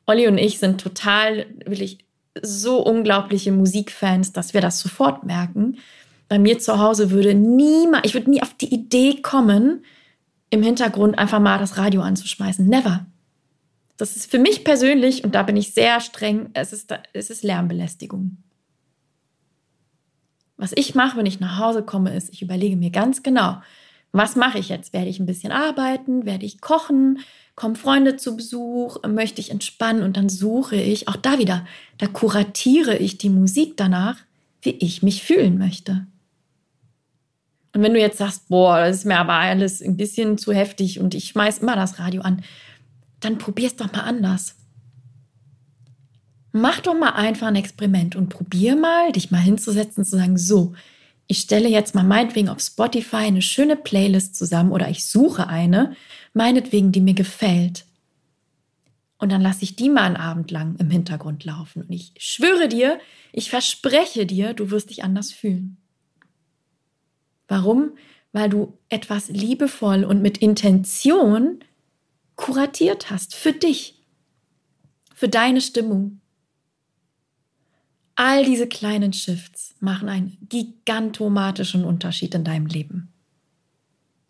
Olli 0.07 0.27
und 0.29 0.39
ich 0.39 0.59
sind 0.59 0.81
total, 0.81 1.47
wirklich 1.65 2.06
so 2.43 2.85
unglaubliche 2.85 3.53
Musikfans, 3.53 4.33
dass 4.33 4.55
wir 4.55 4.61
das 4.61 4.81
sofort 4.81 5.25
merken. 5.25 5.79
Bei 6.29 6.39
mir 6.39 6.59
zu 6.59 6.79
Hause 6.79 7.11
würde 7.11 7.35
niemand, 7.35 8.05
ich 8.05 8.15
würde 8.15 8.31
nie 8.31 8.43
auf 8.43 8.55
die 8.55 8.73
Idee 8.73 9.21
kommen, 9.23 9.85
im 10.51 10.63
Hintergrund 10.63 11.19
einfach 11.19 11.41
mal 11.41 11.59
das 11.59 11.77
Radio 11.77 12.03
anzuschmeißen. 12.03 12.67
Never. 12.67 13.07
Das 13.97 14.17
ist 14.17 14.31
für 14.31 14.39
mich 14.39 14.65
persönlich, 14.65 15.25
und 15.25 15.35
da 15.35 15.43
bin 15.43 15.57
ich 15.57 15.73
sehr 15.73 16.01
streng, 16.01 16.51
es 16.53 16.73
ist, 16.73 16.93
es 17.13 17.31
ist 17.31 17.43
Lärmbelästigung. 17.43 18.37
Was 20.57 20.73
ich 20.75 20.95
mache, 20.95 21.19
wenn 21.19 21.27
ich 21.27 21.41
nach 21.41 21.59
Hause 21.59 21.83
komme, 21.83 22.15
ist, 22.15 22.33
ich 22.33 22.43
überlege 22.43 22.77
mir 22.77 22.91
ganz 22.91 23.23
genau, 23.23 23.61
was 24.13 24.37
mache 24.37 24.59
ich 24.59 24.69
jetzt? 24.69 24.93
Werde 24.93 25.09
ich 25.09 25.21
ein 25.21 25.27
bisschen 25.27 25.53
arbeiten? 25.53 26.25
Werde 26.25 26.47
ich 26.47 26.61
kochen? 26.61 27.19
Kommen 27.57 27.75
Freunde 27.75 28.19
zu 28.19 28.37
Besuch? 28.37 28.99
Möchte 29.09 29.41
ich 29.41 29.51
entspannen? 29.51 30.03
Und 30.03 30.19
dann 30.19 30.29
suche 30.29 30.77
ich, 30.77 31.09
auch 31.09 31.17
da 31.17 31.39
wieder, 31.39 31.67
da 31.97 32.07
kuratiere 32.07 32.97
ich 32.99 33.17
die 33.17 33.31
Musik 33.31 33.79
danach, 33.79 34.19
wie 34.61 34.71
ich 34.71 35.03
mich 35.03 35.23
fühlen 35.23 35.57
möchte. 35.57 36.07
Und 37.73 37.83
wenn 37.83 37.95
du 37.95 38.01
jetzt 38.01 38.19
sagst, 38.19 38.49
boah, 38.49 38.79
das 38.79 38.99
ist 38.99 39.05
mir 39.07 39.19
aber 39.19 39.35
alles 39.35 39.83
ein 39.83 39.97
bisschen 39.97 40.37
zu 40.37 40.53
heftig 40.53 41.01
und 41.01 41.15
ich 41.15 41.29
schmeiß 41.29 41.59
immer 41.59 41.77
das 41.77 41.99
Radio 41.99 42.23
an, 42.23 42.43
dann 43.21 43.39
probier 43.39 43.69
es 43.69 43.77
doch 43.77 43.91
mal 43.91 44.01
anders. 44.01 44.57
Mach 46.53 46.81
doch 46.81 46.95
mal 46.95 47.11
einfach 47.11 47.49
ein 47.49 47.57
Experiment 47.57 48.17
und 48.17 48.29
probier 48.29 48.77
mal, 48.77 49.13
dich 49.13 49.31
mal 49.31 49.41
hinzusetzen 49.41 50.03
und 50.03 50.05
zu 50.05 50.17
sagen, 50.17 50.37
so, 50.37 50.75
ich 51.29 51.39
stelle 51.39 51.69
jetzt 51.69 51.95
mal 51.95 52.05
meinetwegen 52.05 52.49
auf 52.49 52.61
Spotify 52.61 53.17
eine 53.17 53.43
schöne 53.43 53.77
Playlist 53.77 54.37
zusammen 54.37 54.73
oder 54.73 54.89
ich 54.89 55.07
suche 55.07 55.49
eine, 55.49 55.97
meinetwegen, 56.35 56.93
die 56.93 57.01
mir 57.01 57.15
gefällt. 57.15 57.85
Und 59.19 59.33
dann 59.33 59.41
lasse 59.41 59.65
ich 59.65 59.77
die 59.77 59.89
mal 59.89 60.05
einen 60.05 60.17
Abend 60.17 60.51
lang 60.51 60.77
im 60.77 60.91
Hintergrund 60.91 61.45
laufen. 61.45 61.83
Und 61.83 61.91
ich 61.91 62.13
schwöre 62.19 62.69
dir, 62.69 63.01
ich 63.33 63.51
verspreche 63.51 64.27
dir, 64.27 64.53
du 64.53 64.71
wirst 64.71 64.91
dich 64.91 65.05
anders 65.05 65.33
fühlen. 65.33 65.79
Warum? 67.49 67.93
Weil 68.33 68.51
du 68.51 68.79
etwas 68.89 69.29
liebevoll 69.29 70.05
und 70.05 70.21
mit 70.21 70.39
Intention 70.39 71.61
kuratiert 72.35 73.11
hast 73.11 73.35
für 73.35 73.53
dich, 73.53 74.03
für 75.15 75.29
deine 75.29 75.63
Stimmung. 75.63 76.21
All 78.17 78.45
diese 78.45 78.67
kleinen 78.67 79.13
Shifts 79.13 79.75
machen 79.81 80.09
einen 80.09 80.39
gigantomatischen 80.49 81.85
Unterschied 81.85 82.35
in 82.35 82.45
deinem 82.45 82.67
Leben. 82.67 83.13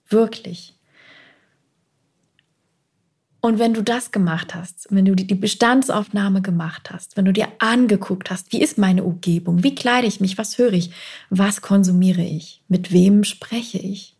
Wirklich. 0.08 0.74
Und 3.40 3.60
wenn 3.60 3.74
du 3.74 3.82
das 3.82 4.10
gemacht 4.10 4.56
hast, 4.56 4.88
wenn 4.90 5.04
du 5.04 5.14
die 5.14 5.34
Bestandsaufnahme 5.36 6.42
gemacht 6.42 6.90
hast, 6.90 7.16
wenn 7.16 7.26
du 7.26 7.32
dir 7.32 7.46
angeguckt 7.60 8.28
hast, 8.28 8.52
wie 8.52 8.60
ist 8.60 8.76
meine 8.76 9.04
Umgebung, 9.04 9.62
wie 9.62 9.76
kleide 9.76 10.08
ich 10.08 10.20
mich, 10.20 10.36
was 10.36 10.58
höre 10.58 10.72
ich, 10.72 10.90
was 11.30 11.62
konsumiere 11.62 12.22
ich, 12.22 12.64
mit 12.66 12.90
wem 12.90 13.22
spreche 13.22 13.78
ich, 13.78 14.16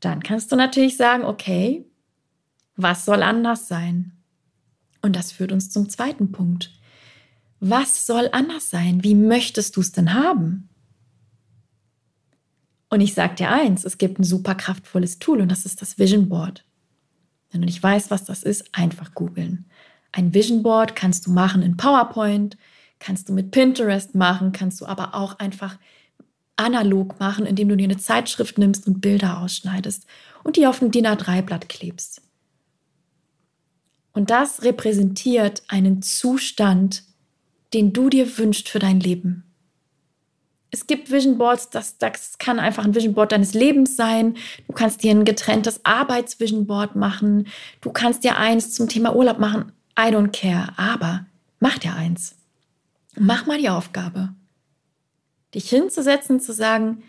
dann 0.00 0.24
kannst 0.24 0.50
du 0.50 0.56
natürlich 0.56 0.96
sagen, 0.96 1.24
okay, 1.24 1.86
was 2.74 3.04
soll 3.04 3.22
anders 3.22 3.68
sein? 3.68 4.12
Und 5.00 5.14
das 5.14 5.30
führt 5.30 5.52
uns 5.52 5.70
zum 5.70 5.88
zweiten 5.88 6.32
Punkt. 6.32 6.72
Was 7.64 8.06
soll 8.08 8.28
anders 8.32 8.70
sein? 8.70 9.04
Wie 9.04 9.14
möchtest 9.14 9.76
du 9.76 9.82
es 9.82 9.92
denn 9.92 10.14
haben? 10.14 10.68
Und 12.90 13.00
ich 13.00 13.14
sage 13.14 13.36
dir 13.36 13.52
eins, 13.52 13.84
es 13.84 13.98
gibt 13.98 14.18
ein 14.18 14.24
super 14.24 14.56
kraftvolles 14.56 15.20
Tool 15.20 15.40
und 15.40 15.48
das 15.48 15.64
ist 15.64 15.80
das 15.80 15.96
Vision 15.96 16.28
Board. 16.28 16.64
Wenn 17.52 17.60
du 17.60 17.66
nicht 17.66 17.80
weißt, 17.80 18.10
was 18.10 18.24
das 18.24 18.42
ist, 18.42 18.64
einfach 18.72 19.14
googeln. 19.14 19.66
Ein 20.10 20.34
Vision 20.34 20.64
Board 20.64 20.96
kannst 20.96 21.28
du 21.28 21.30
machen 21.30 21.62
in 21.62 21.76
PowerPoint, 21.76 22.56
kannst 22.98 23.28
du 23.28 23.32
mit 23.32 23.52
Pinterest 23.52 24.16
machen, 24.16 24.50
kannst 24.50 24.80
du 24.80 24.86
aber 24.86 25.14
auch 25.14 25.38
einfach 25.38 25.78
analog 26.56 27.20
machen, 27.20 27.46
indem 27.46 27.68
du 27.68 27.76
dir 27.76 27.84
eine 27.84 27.96
Zeitschrift 27.96 28.58
nimmst 28.58 28.88
und 28.88 29.00
Bilder 29.00 29.40
ausschneidest 29.40 30.04
und 30.42 30.56
die 30.56 30.66
auf 30.66 30.82
ein 30.82 30.90
DIN 30.90 31.06
A3-Blatt 31.06 31.68
klebst. 31.68 32.22
Und 34.12 34.30
das 34.30 34.64
repräsentiert 34.64 35.62
einen 35.68 36.02
Zustand, 36.02 37.04
den 37.74 37.92
du 37.92 38.08
dir 38.10 38.38
wünschst 38.38 38.68
für 38.68 38.78
dein 38.78 39.00
Leben. 39.00 39.44
Es 40.70 40.86
gibt 40.86 41.10
Vision 41.10 41.36
Boards, 41.36 41.68
das, 41.70 41.98
das 41.98 42.38
kann 42.38 42.58
einfach 42.58 42.84
ein 42.84 42.94
Vision 42.94 43.14
Board 43.14 43.32
deines 43.32 43.52
Lebens 43.52 43.96
sein. 43.96 44.36
Du 44.66 44.72
kannst 44.72 45.02
dir 45.02 45.10
ein 45.10 45.24
getrenntes 45.24 45.84
Arbeits-Vision 45.84 46.66
Board 46.66 46.96
machen. 46.96 47.46
Du 47.82 47.90
kannst 47.92 48.24
dir 48.24 48.38
eins 48.38 48.72
zum 48.72 48.88
Thema 48.88 49.14
Urlaub 49.14 49.38
machen. 49.38 49.72
I 49.98 50.04
don't 50.04 50.32
care. 50.32 50.72
Aber 50.78 51.26
mach 51.60 51.78
dir 51.78 51.94
eins. 51.94 52.36
Mach 53.16 53.44
mal 53.46 53.58
die 53.58 53.68
Aufgabe 53.68 54.30
dich 55.54 55.68
hinzusetzen, 55.68 56.40
zu 56.40 56.52
sagen, 56.52 57.02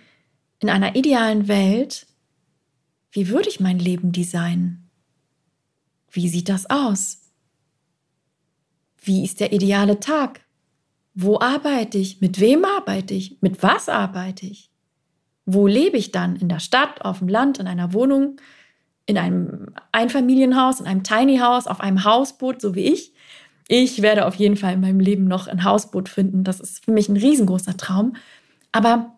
in 0.60 0.70
einer 0.70 0.96
idealen 0.96 1.48
Welt, 1.48 2.08
wie 3.12 3.30
würde 3.30 3.50
ich 3.50 3.60
mein 3.60 3.80
Leben 3.80 4.12
designen? 4.12 4.90
Wie 6.12 6.28
sieht 6.28 6.50
das 6.50 6.70
aus? 6.70 7.22
Wie 9.02 9.24
ist 9.24 9.40
der 9.40 9.52
ideale 9.52 10.00
Tag? 10.00 10.43
Wo 11.16 11.40
arbeite 11.40 11.98
ich? 11.98 12.22
Mit 12.22 12.40
wem 12.40 12.66
arbeite 12.66 13.14
ich? 13.14 13.38
Mit 13.42 13.62
was 13.62 13.90
arbeite 13.90 14.46
ich? 14.46 14.70
Wo 15.46 15.68
lebe 15.68 15.98
ich 15.98 16.12
dann? 16.12 16.36
In 16.36 16.50
der 16.50 16.60
Stadt, 16.60 17.04
auf 17.04 17.20
dem 17.20 17.28
Land, 17.28 17.60
in 17.60 17.68
einer 17.68 17.94
Wohnung, 17.94 18.38
in 19.06 19.18
einem 19.18 19.68
Einfamilienhaus, 19.92 20.80
in 20.80 20.88
einem 20.88 21.04
Tiny 21.04 21.38
House, 21.38 21.68
auf 21.68 21.82
einem 21.82 22.04
Hausboot, 22.04 22.62
so 22.62 22.74
wie 22.76 22.86
ich? 22.86 23.14
Ich 23.68 24.02
werde 24.02 24.26
auf 24.26 24.36
jeden 24.36 24.58
Fall 24.58 24.74
in 24.74 24.82
meinem 24.82 25.00
Leben 25.00 25.26
noch 25.26 25.48
ein 25.48 25.64
Hausboot 25.64 26.10
finden. 26.10 26.44
Das 26.44 26.60
ist 26.60 26.84
für 26.86 26.92
mich 26.92 27.10
ein 27.10 27.18
riesengroßer 27.18 27.78
Traum. 27.78 28.16
Aber 28.72 29.18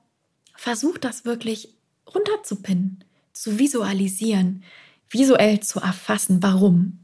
versuch 0.55 0.97
das 0.97 1.25
wirklich 1.25 1.75
runterzupinnen, 2.13 3.03
zu 3.33 3.59
visualisieren, 3.59 4.63
visuell 5.09 5.59
zu 5.61 5.79
erfassen. 5.79 6.41
Warum? 6.41 6.99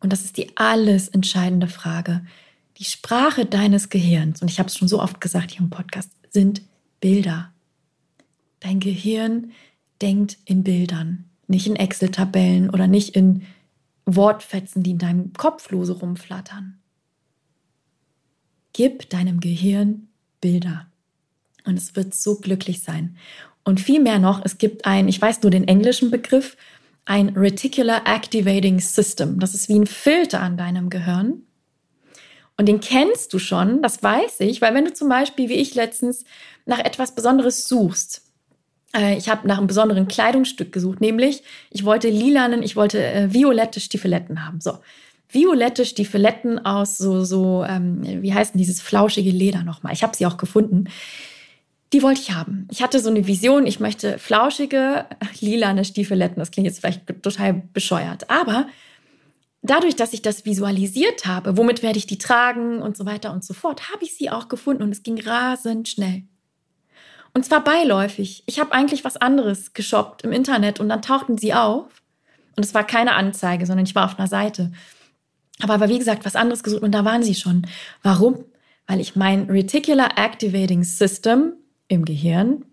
Und 0.00 0.12
das 0.12 0.24
ist 0.24 0.36
die 0.36 0.56
alles 0.56 1.08
entscheidende 1.08 1.68
Frage. 1.68 2.24
Die 2.78 2.84
Sprache 2.84 3.46
deines 3.46 3.90
Gehirns, 3.90 4.42
und 4.42 4.50
ich 4.50 4.58
habe 4.58 4.68
es 4.68 4.76
schon 4.76 4.88
so 4.88 5.00
oft 5.00 5.20
gesagt 5.20 5.52
hier 5.52 5.60
im 5.60 5.70
Podcast, 5.70 6.10
sind 6.30 6.62
Bilder. 7.00 7.52
Dein 8.60 8.80
Gehirn 8.80 9.52
denkt 10.00 10.38
in 10.44 10.62
Bildern, 10.62 11.24
nicht 11.46 11.66
in 11.66 11.76
Excel-Tabellen 11.76 12.70
oder 12.70 12.86
nicht 12.86 13.14
in 13.14 13.42
Wortfetzen, 14.06 14.82
die 14.82 14.92
in 14.92 14.98
deinem 14.98 15.32
Kopf 15.32 15.70
lose 15.70 15.92
rumflattern. 15.92 16.78
Gib 18.72 19.10
deinem 19.10 19.40
Gehirn 19.40 20.08
Bilder 20.40 20.86
und 21.64 21.76
es 21.76 21.94
wird 21.94 22.14
so 22.14 22.36
glücklich 22.36 22.82
sein. 22.82 23.16
Und 23.64 23.80
viel 23.80 24.00
mehr 24.00 24.18
noch, 24.18 24.44
es 24.44 24.58
gibt 24.58 24.86
ein, 24.86 25.08
ich 25.08 25.20
weiß 25.20 25.42
nur 25.42 25.50
den 25.50 25.68
englischen 25.68 26.10
Begriff, 26.10 26.56
ein 27.04 27.30
Reticular 27.30 28.06
Activating 28.06 28.80
System. 28.80 29.38
Das 29.38 29.54
ist 29.54 29.68
wie 29.68 29.78
ein 29.78 29.86
Filter 29.86 30.40
an 30.40 30.56
deinem 30.56 30.90
Gehirn. 30.90 31.42
Und 32.56 32.66
den 32.66 32.80
kennst 32.80 33.32
du 33.32 33.38
schon, 33.38 33.82
das 33.82 34.02
weiß 34.02 34.40
ich, 34.40 34.60
weil 34.60 34.74
wenn 34.74 34.84
du 34.84 34.92
zum 34.92 35.08
Beispiel, 35.08 35.48
wie 35.48 35.54
ich 35.54 35.74
letztens, 35.74 36.24
nach 36.66 36.78
etwas 36.78 37.14
Besonderes 37.14 37.66
suchst, 37.66 38.22
äh, 38.94 39.16
ich 39.16 39.28
habe 39.28 39.48
nach 39.48 39.58
einem 39.58 39.66
besonderen 39.66 40.08
Kleidungsstück 40.08 40.72
gesucht, 40.72 41.00
nämlich 41.00 41.42
ich 41.70 41.84
wollte 41.84 42.08
lilanen, 42.08 42.62
ich 42.62 42.76
wollte 42.76 43.04
äh, 43.04 43.32
violette 43.32 43.80
Stiefeletten 43.80 44.46
haben. 44.46 44.60
So, 44.60 44.78
violette 45.28 45.84
Stiefeletten 45.84 46.64
aus 46.64 46.98
so, 46.98 47.24
so 47.24 47.64
ähm, 47.64 48.22
wie 48.22 48.34
heißt 48.34 48.54
denn 48.54 48.58
dieses 48.58 48.80
flauschige 48.80 49.30
Leder 49.30 49.64
nochmal? 49.64 49.92
Ich 49.92 50.02
habe 50.02 50.16
sie 50.16 50.26
auch 50.26 50.36
gefunden. 50.36 50.88
Die 51.92 52.02
wollte 52.02 52.20
ich 52.20 52.32
haben. 52.32 52.68
Ich 52.70 52.82
hatte 52.82 53.00
so 53.00 53.10
eine 53.10 53.26
Vision, 53.26 53.66
ich 53.66 53.80
möchte 53.80 54.18
flauschige, 54.18 55.06
lilane 55.40 55.84
Stiefeletten. 55.84 56.38
Das 56.38 56.50
klingt 56.50 56.66
jetzt 56.66 56.80
vielleicht 56.80 57.22
total 57.22 57.62
bescheuert, 57.72 58.30
aber 58.30 58.66
dadurch, 59.62 59.96
dass 59.96 60.12
ich 60.12 60.22
das 60.22 60.44
visualisiert 60.44 61.24
habe, 61.24 61.56
womit 61.56 61.82
werde 61.82 61.98
ich 61.98 62.06
die 62.06 62.18
tragen 62.18 62.82
und 62.82 62.96
so 62.96 63.06
weiter 63.06 63.32
und 63.32 63.44
so 63.44 63.54
fort, 63.54 63.92
habe 63.92 64.04
ich 64.04 64.16
sie 64.16 64.30
auch 64.30 64.48
gefunden 64.48 64.82
und 64.82 64.90
es 64.90 65.02
ging 65.02 65.20
rasend 65.20 65.88
schnell. 65.88 66.24
Und 67.34 67.46
zwar 67.46 67.64
beiläufig. 67.64 68.42
Ich 68.46 68.60
habe 68.60 68.72
eigentlich 68.72 69.04
was 69.04 69.16
anderes 69.16 69.72
geshoppt 69.72 70.22
im 70.24 70.32
Internet 70.32 70.80
und 70.80 70.88
dann 70.88 71.00
tauchten 71.00 71.38
sie 71.38 71.54
auf. 71.54 72.02
Und 72.56 72.64
es 72.64 72.74
war 72.74 72.86
keine 72.86 73.14
Anzeige, 73.14 73.64
sondern 73.64 73.86
ich 73.86 73.94
war 73.94 74.04
auf 74.04 74.18
einer 74.18 74.28
Seite. 74.28 74.72
Aber 75.62 75.74
aber 75.74 75.88
wie 75.88 75.98
gesagt, 75.98 76.26
was 76.26 76.36
anderes 76.36 76.62
gesucht 76.62 76.82
und 76.82 76.92
da 76.92 77.04
waren 77.04 77.22
sie 77.22 77.34
schon. 77.34 77.66
Warum? 78.02 78.44
Weil 78.86 79.00
ich 79.00 79.16
mein 79.16 79.48
Reticular 79.48 80.18
Activating 80.18 80.82
System 80.82 81.54
im 81.88 82.04
Gehirn, 82.04 82.64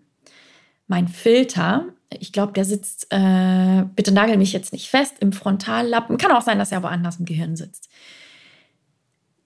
mein 0.88 1.08
Filter, 1.08 1.86
ich 2.18 2.32
glaube, 2.32 2.52
der 2.52 2.64
sitzt, 2.64 3.06
äh, 3.10 3.84
bitte 3.94 4.12
nagel 4.12 4.36
mich 4.36 4.52
jetzt 4.52 4.72
nicht 4.72 4.88
fest, 4.88 5.14
im 5.20 5.32
Frontallappen. 5.32 6.18
Kann 6.18 6.32
auch 6.32 6.42
sein, 6.42 6.58
dass 6.58 6.72
er 6.72 6.82
woanders 6.82 7.18
im 7.18 7.24
Gehirn 7.24 7.56
sitzt. 7.56 7.88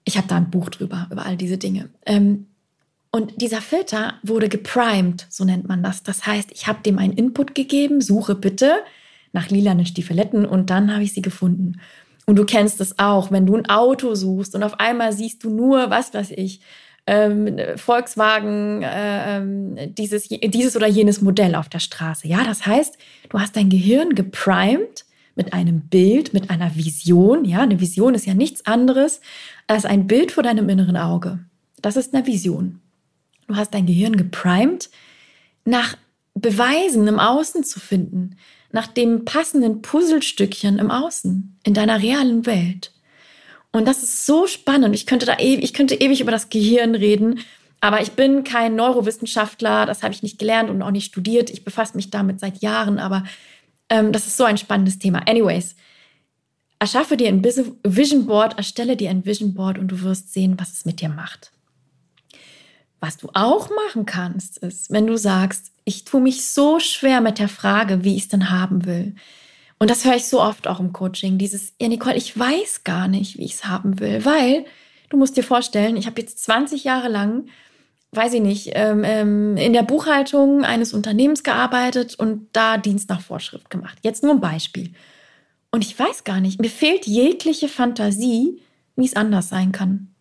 Ich 0.04 0.16
habe 0.16 0.28
da 0.28 0.36
ein 0.36 0.50
Buch 0.50 0.70
drüber, 0.70 1.08
über 1.10 1.26
all 1.26 1.36
diese 1.36 1.58
Dinge. 1.58 1.90
Ähm, 2.06 2.46
und 3.10 3.40
dieser 3.40 3.60
Filter 3.60 4.14
wurde 4.22 4.48
geprimed, 4.48 5.26
so 5.30 5.44
nennt 5.44 5.68
man 5.68 5.82
das. 5.82 6.02
Das 6.02 6.26
heißt, 6.26 6.50
ich 6.52 6.66
habe 6.66 6.82
dem 6.82 6.98
einen 6.98 7.12
Input 7.12 7.54
gegeben, 7.54 8.00
suche 8.00 8.34
bitte 8.34 8.72
nach 9.32 9.50
lilanen 9.50 9.86
Stiefeletten 9.86 10.46
und 10.46 10.70
dann 10.70 10.92
habe 10.92 11.04
ich 11.04 11.12
sie 11.12 11.22
gefunden. 11.22 11.80
Und 12.26 12.36
du 12.36 12.44
kennst 12.44 12.80
es 12.80 12.98
auch, 12.98 13.30
wenn 13.30 13.46
du 13.46 13.56
ein 13.56 13.68
Auto 13.68 14.14
suchst 14.14 14.54
und 14.54 14.62
auf 14.62 14.80
einmal 14.80 15.12
siehst 15.12 15.44
du 15.44 15.50
nur, 15.50 15.90
was 15.90 16.14
weiß 16.14 16.32
ich, 16.32 16.60
ähm, 17.06 17.58
Volkswagen, 17.76 18.82
äh, 18.82 19.36
ähm, 19.36 19.76
dieses, 19.94 20.28
dieses 20.28 20.76
oder 20.76 20.86
jenes 20.86 21.20
Modell 21.20 21.54
auf 21.54 21.68
der 21.68 21.80
Straße. 21.80 22.26
Ja, 22.26 22.44
das 22.44 22.66
heißt, 22.66 22.96
du 23.28 23.38
hast 23.38 23.56
dein 23.56 23.68
Gehirn 23.68 24.14
geprimed 24.14 25.04
mit 25.36 25.52
einem 25.52 25.82
Bild, 25.82 26.32
mit 26.32 26.50
einer 26.50 26.76
Vision. 26.76 27.44
Ja, 27.44 27.60
eine 27.60 27.80
Vision 27.80 28.14
ist 28.14 28.26
ja 28.26 28.34
nichts 28.34 28.64
anderes 28.66 29.20
als 29.66 29.84
ein 29.84 30.06
Bild 30.06 30.32
vor 30.32 30.42
deinem 30.42 30.68
inneren 30.68 30.96
Auge. 30.96 31.40
Das 31.82 31.96
ist 31.96 32.14
eine 32.14 32.26
Vision. 32.26 32.80
Du 33.46 33.56
hast 33.56 33.74
dein 33.74 33.86
Gehirn 33.86 34.16
geprimed, 34.16 34.88
nach 35.64 35.96
Beweisen 36.34 37.06
im 37.06 37.18
Außen 37.18 37.64
zu 37.64 37.80
finden, 37.80 38.36
nach 38.72 38.86
dem 38.86 39.24
passenden 39.24 39.82
Puzzlestückchen 39.82 40.78
im 40.78 40.90
Außen, 40.90 41.58
in 41.64 41.74
deiner 41.74 42.00
realen 42.00 42.46
Welt. 42.46 42.93
Und 43.74 43.86
das 43.86 44.04
ist 44.04 44.24
so 44.24 44.46
spannend. 44.46 44.94
Ich 44.94 45.04
könnte 45.04 45.26
da 45.26 45.36
ewig, 45.36 45.64
ich 45.64 45.74
könnte 45.74 45.96
ewig 45.96 46.20
über 46.20 46.30
das 46.30 46.48
Gehirn 46.48 46.94
reden, 46.94 47.40
aber 47.80 48.00
ich 48.00 48.12
bin 48.12 48.44
kein 48.44 48.76
Neurowissenschaftler, 48.76 49.84
das 49.84 50.04
habe 50.04 50.14
ich 50.14 50.22
nicht 50.22 50.38
gelernt 50.38 50.70
und 50.70 50.80
auch 50.80 50.92
nicht 50.92 51.06
studiert. 51.06 51.50
Ich 51.50 51.64
befasse 51.64 51.96
mich 51.96 52.08
damit 52.08 52.38
seit 52.38 52.62
Jahren, 52.62 53.00
aber 53.00 53.24
ähm, 53.88 54.12
das 54.12 54.28
ist 54.28 54.36
so 54.36 54.44
ein 54.44 54.58
spannendes 54.58 55.00
Thema. 55.00 55.26
Anyways, 55.26 55.74
erschaffe 56.78 57.16
dir 57.16 57.26
ein 57.26 57.42
Vision 57.42 58.26
Board, 58.26 58.56
erstelle 58.58 58.96
dir 58.96 59.10
ein 59.10 59.26
Vision 59.26 59.54
Board 59.54 59.76
und 59.78 59.88
du 59.88 60.02
wirst 60.02 60.32
sehen, 60.32 60.54
was 60.56 60.72
es 60.72 60.84
mit 60.84 61.00
dir 61.00 61.08
macht. 61.08 61.50
Was 63.00 63.16
du 63.16 63.28
auch 63.34 63.70
machen 63.70 64.06
kannst, 64.06 64.58
ist, 64.58 64.92
wenn 64.92 65.08
du 65.08 65.18
sagst, 65.18 65.72
ich 65.84 66.04
tue 66.04 66.20
mich 66.20 66.46
so 66.46 66.78
schwer 66.78 67.20
mit 67.20 67.40
der 67.40 67.48
Frage, 67.48 68.04
wie 68.04 68.14
ich 68.14 68.22
es 68.22 68.28
denn 68.28 68.50
haben 68.50 68.84
will. 68.84 69.16
Und 69.84 69.90
das 69.90 70.06
höre 70.06 70.16
ich 70.16 70.28
so 70.28 70.40
oft 70.40 70.66
auch 70.66 70.80
im 70.80 70.94
Coaching, 70.94 71.36
dieses, 71.36 71.74
ja 71.78 71.88
Nicole, 71.88 72.16
ich 72.16 72.38
weiß 72.38 72.84
gar 72.84 73.06
nicht, 73.06 73.36
wie 73.36 73.44
ich 73.44 73.52
es 73.52 73.66
haben 73.66 74.00
will, 74.00 74.24
weil 74.24 74.64
du 75.10 75.18
musst 75.18 75.36
dir 75.36 75.42
vorstellen, 75.42 75.98
ich 75.98 76.06
habe 76.06 76.22
jetzt 76.22 76.42
20 76.42 76.84
Jahre 76.84 77.08
lang, 77.08 77.50
weiß 78.12 78.32
ich 78.32 78.40
nicht, 78.40 78.70
ähm, 78.72 79.02
ähm, 79.04 79.58
in 79.58 79.74
der 79.74 79.82
Buchhaltung 79.82 80.64
eines 80.64 80.94
Unternehmens 80.94 81.42
gearbeitet 81.42 82.14
und 82.14 82.48
da 82.54 82.78
Dienst 82.78 83.10
nach 83.10 83.20
Vorschrift 83.20 83.68
gemacht. 83.68 83.98
Jetzt 84.02 84.22
nur 84.22 84.32
ein 84.32 84.40
Beispiel. 84.40 84.94
Und 85.70 85.84
ich 85.84 85.98
weiß 85.98 86.24
gar 86.24 86.40
nicht, 86.40 86.62
mir 86.62 86.70
fehlt 86.70 87.06
jegliche 87.06 87.68
Fantasie, 87.68 88.62
wie 88.96 89.04
es 89.04 89.16
anders 89.16 89.50
sein 89.50 89.70
kann. 89.72 90.14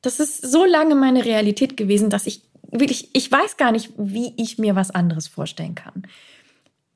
Das 0.00 0.20
ist 0.20 0.40
so 0.40 0.64
lange 0.64 0.94
meine 0.94 1.26
Realität 1.26 1.76
gewesen, 1.76 2.08
dass 2.08 2.26
ich 2.26 2.44
wirklich, 2.70 3.10
ich 3.12 3.30
weiß 3.30 3.58
gar 3.58 3.72
nicht, 3.72 3.90
wie 3.98 4.32
ich 4.38 4.56
mir 4.56 4.74
was 4.74 4.90
anderes 4.90 5.28
vorstellen 5.28 5.74
kann. 5.74 6.04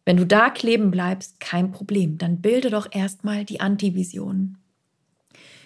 Wenn 0.04 0.16
du 0.16 0.26
da 0.26 0.50
kleben 0.50 0.90
bleibst, 0.90 1.40
kein 1.40 1.72
Problem. 1.72 2.18
Dann 2.18 2.40
bilde 2.40 2.70
doch 2.70 2.88
erstmal 2.90 3.44
die 3.44 3.60
Antivision. 3.60 4.56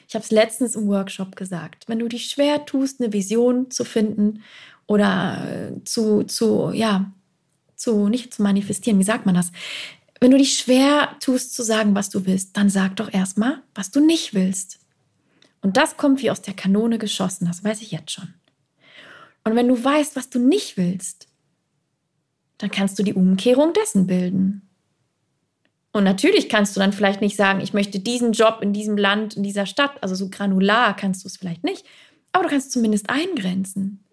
Ich 0.09 0.15
habe 0.15 0.25
es 0.25 0.31
letztens 0.31 0.77
im 0.77 0.87
Workshop 0.87 1.37
gesagt. 1.37 1.85
Wenn 1.89 1.99
du 1.99 2.09
dich 2.09 2.27
schwer 2.27 2.67
tust, 2.67 3.01
eine 3.01 3.13
Vision 3.13 3.71
zu 3.71 3.85
finden 3.85 4.43
oder 4.87 5.71
äh, 5.73 5.85
zu, 5.85 6.25
zu, 6.25 6.73
ja, 6.73 7.13
zu, 7.77 8.09
nicht 8.09 8.35
zu 8.35 8.43
manifestieren, 8.43 8.99
wie 8.99 9.05
sagt 9.05 9.27
man 9.27 9.35
das? 9.35 9.51
Wenn 10.21 10.31
du 10.31 10.39
dich 10.39 10.59
schwer 10.59 11.17
tust 11.21 11.55
zu 11.55 11.63
sagen, 11.63 11.95
was 11.95 12.11
du 12.11 12.27
willst, 12.27 12.57
dann 12.57 12.71
sag 12.71 12.97
doch 12.97 13.13
erstmal, 13.13 13.63
was 13.75 13.91
du 13.91 14.05
nicht 14.05 14.35
willst. 14.35 14.79
Und 15.61 15.77
das 15.77 15.97
kommt 15.97 16.23
wie 16.23 16.31
aus 16.31 16.43
der 16.43 16.55
Kanone 16.55 16.99
geschossen, 16.99 17.47
das 17.47 17.65
weiß 17.65 17.81
ich 17.83 17.91
jetzt 17.91 18.13
schon. 18.13 18.35
Und 19.45 19.57
wenn 19.57 19.69
du 19.69 19.83
weißt, 19.83 20.17
was 20.17 20.31
du 20.31 20.39
nicht 20.39 20.77
willst, 20.77 21.29
dann 22.59 22.71
kannst 22.71 22.99
du 22.99 23.03
die 23.03 23.15
Umkehrung 23.15 23.73
dessen 23.73 24.07
bilden. 24.07 24.69
Und 25.93 26.05
natürlich 26.05 26.49
kannst 26.49 26.75
du 26.75 26.81
dann 26.81 26.93
vielleicht 26.93 27.21
nicht 27.21 27.37
sagen, 27.37 27.61
ich 27.61 27.73
möchte 27.73 28.01
diesen 28.01 28.33
Job 28.33 28.59
in 28.63 28.73
diesem 28.73 28.97
Land, 28.97 29.37
in 29.37 29.45
dieser 29.45 29.65
Stadt, 29.65 30.03
also 30.03 30.17
so 30.17 30.29
granular 30.29 30.97
kannst 30.97 31.23
du 31.23 31.29
es 31.29 31.37
vielleicht 31.37 31.63
nicht, 31.63 31.87
aber 32.33 32.45
du 32.45 32.51
kannst 32.51 32.73
zumindest 32.73 33.11
eingrenzen. 33.11 34.05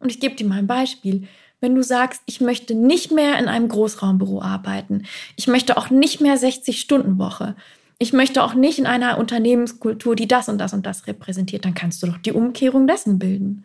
Und 0.00 0.10
ich 0.10 0.18
gebe 0.18 0.34
dir 0.34 0.46
mal 0.46 0.58
ein 0.58 0.66
Beispiel. 0.66 1.28
Wenn 1.60 1.74
du 1.74 1.82
sagst, 1.82 2.22
ich 2.26 2.40
möchte 2.40 2.74
nicht 2.74 3.12
mehr 3.12 3.38
in 3.38 3.46
einem 3.46 3.68
Großraumbüro 3.68 4.42
arbeiten, 4.42 5.04
ich 5.36 5.46
möchte 5.46 5.76
auch 5.76 5.90
nicht 5.90 6.20
mehr 6.20 6.36
60-Stunden-Woche, 6.36 7.54
ich 7.98 8.12
möchte 8.12 8.42
auch 8.44 8.54
nicht 8.54 8.78
in 8.78 8.86
einer 8.86 9.18
Unternehmenskultur, 9.18 10.14
die 10.14 10.28
das 10.28 10.48
und 10.48 10.58
das 10.58 10.72
und 10.72 10.86
das 10.86 11.06
repräsentiert, 11.06 11.64
dann 11.64 11.74
kannst 11.74 12.02
du 12.02 12.06
doch 12.06 12.18
die 12.18 12.32
Umkehrung 12.32 12.86
dessen 12.86 13.18
bilden 13.18 13.64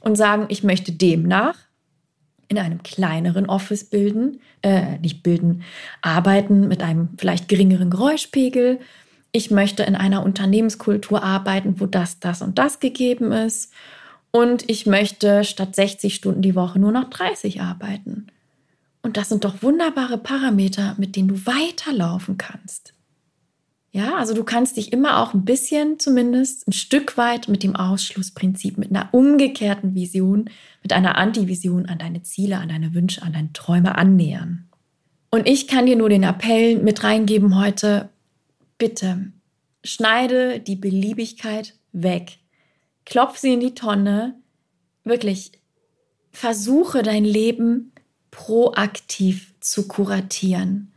und 0.00 0.16
sagen, 0.16 0.46
ich 0.48 0.62
möchte 0.62 0.92
demnach 0.92 1.56
in 2.52 2.64
einem 2.64 2.82
kleineren 2.82 3.46
Office 3.46 3.84
bilden, 3.84 4.40
äh, 4.62 4.98
nicht 4.98 5.22
bilden, 5.22 5.62
arbeiten 6.00 6.68
mit 6.68 6.82
einem 6.82 7.10
vielleicht 7.18 7.48
geringeren 7.48 7.90
Geräuschpegel. 7.90 8.78
Ich 9.32 9.50
möchte 9.50 9.82
in 9.82 9.96
einer 9.96 10.22
Unternehmenskultur 10.22 11.22
arbeiten, 11.22 11.80
wo 11.80 11.86
das, 11.86 12.20
das 12.20 12.42
und 12.42 12.58
das 12.58 12.80
gegeben 12.80 13.32
ist. 13.32 13.72
Und 14.30 14.68
ich 14.68 14.86
möchte 14.86 15.44
statt 15.44 15.74
60 15.74 16.14
Stunden 16.14 16.42
die 16.42 16.54
Woche 16.54 16.78
nur 16.78 16.92
noch 16.92 17.10
30 17.10 17.60
arbeiten. 17.60 18.28
Und 19.02 19.16
das 19.16 19.30
sind 19.30 19.44
doch 19.44 19.62
wunderbare 19.62 20.18
Parameter, 20.18 20.94
mit 20.98 21.16
denen 21.16 21.28
du 21.28 21.46
weiterlaufen 21.46 22.38
kannst. 22.38 22.94
Ja, 23.94 24.16
also 24.16 24.32
du 24.32 24.42
kannst 24.42 24.78
dich 24.78 24.90
immer 24.90 25.18
auch 25.18 25.34
ein 25.34 25.44
bisschen 25.44 25.98
zumindest 25.98 26.66
ein 26.66 26.72
Stück 26.72 27.18
weit 27.18 27.48
mit 27.48 27.62
dem 27.62 27.76
Ausschlussprinzip, 27.76 28.78
mit 28.78 28.90
einer 28.90 29.10
umgekehrten 29.12 29.94
Vision, 29.94 30.48
mit 30.82 30.94
einer 30.94 31.18
Antivision 31.18 31.84
an 31.84 31.98
deine 31.98 32.22
Ziele, 32.22 32.56
an 32.56 32.70
deine 32.70 32.94
Wünsche, 32.94 33.20
an 33.22 33.34
deine 33.34 33.52
Träume 33.52 33.94
annähern. 33.96 34.66
Und 35.30 35.46
ich 35.46 35.68
kann 35.68 35.84
dir 35.84 35.96
nur 35.96 36.08
den 36.08 36.22
Appell 36.22 36.78
mit 36.78 37.04
reingeben 37.04 37.58
heute, 37.58 38.08
bitte 38.78 39.30
schneide 39.84 40.58
die 40.58 40.76
Beliebigkeit 40.76 41.74
weg. 41.92 42.38
Klopf 43.04 43.36
sie 43.36 43.52
in 43.52 43.60
die 43.60 43.74
Tonne. 43.74 44.36
Wirklich, 45.04 45.52
versuche 46.30 47.02
dein 47.02 47.24
Leben 47.24 47.92
proaktiv 48.30 49.52
zu 49.60 49.86
kuratieren 49.86 50.91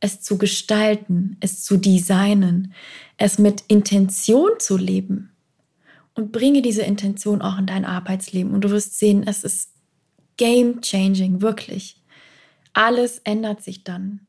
es 0.00 0.20
zu 0.20 0.38
gestalten, 0.38 1.36
es 1.40 1.62
zu 1.62 1.76
designen, 1.76 2.74
es 3.16 3.38
mit 3.38 3.64
Intention 3.68 4.50
zu 4.58 4.76
leben. 4.76 5.32
Und 6.14 6.32
bringe 6.32 6.62
diese 6.62 6.82
Intention 6.82 7.42
auch 7.42 7.58
in 7.58 7.66
dein 7.66 7.84
Arbeitsleben. 7.84 8.52
Und 8.52 8.62
du 8.62 8.70
wirst 8.70 8.98
sehen, 8.98 9.24
es 9.26 9.44
ist 9.44 9.70
game 10.36 10.80
changing, 10.80 11.42
wirklich. 11.42 12.02
Alles 12.72 13.20
ändert 13.24 13.62
sich 13.62 13.84
dann, 13.84 14.26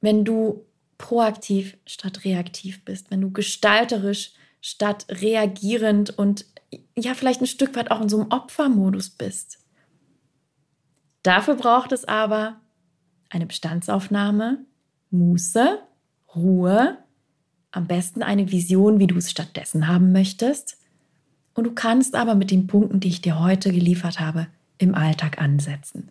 wenn 0.00 0.24
du 0.24 0.64
proaktiv 0.98 1.76
statt 1.86 2.24
reaktiv 2.24 2.84
bist, 2.84 3.10
wenn 3.10 3.20
du 3.20 3.30
gestalterisch 3.30 4.32
statt 4.60 5.06
reagierend 5.08 6.16
und 6.16 6.46
ja, 6.96 7.14
vielleicht 7.14 7.40
ein 7.40 7.46
Stück 7.46 7.74
weit 7.74 7.90
auch 7.90 8.00
in 8.00 8.08
so 8.08 8.20
einem 8.20 8.30
Opfermodus 8.30 9.10
bist. 9.10 9.58
Dafür 11.22 11.56
braucht 11.56 11.92
es 11.92 12.04
aber 12.04 12.60
eine 13.28 13.46
Bestandsaufnahme, 13.46 14.64
Muße, 15.12 15.78
Ruhe, 16.34 16.98
am 17.70 17.86
besten 17.86 18.22
eine 18.22 18.50
Vision, 18.50 18.98
wie 18.98 19.06
du 19.06 19.16
es 19.16 19.30
stattdessen 19.30 19.88
haben 19.88 20.12
möchtest. 20.12 20.78
Und 21.54 21.64
du 21.64 21.72
kannst 21.72 22.14
aber 22.14 22.34
mit 22.34 22.50
den 22.50 22.66
Punkten, 22.66 23.00
die 23.00 23.08
ich 23.08 23.22
dir 23.22 23.40
heute 23.40 23.72
geliefert 23.72 24.20
habe, 24.20 24.46
im 24.78 24.94
Alltag 24.94 25.40
ansetzen. 25.40 26.08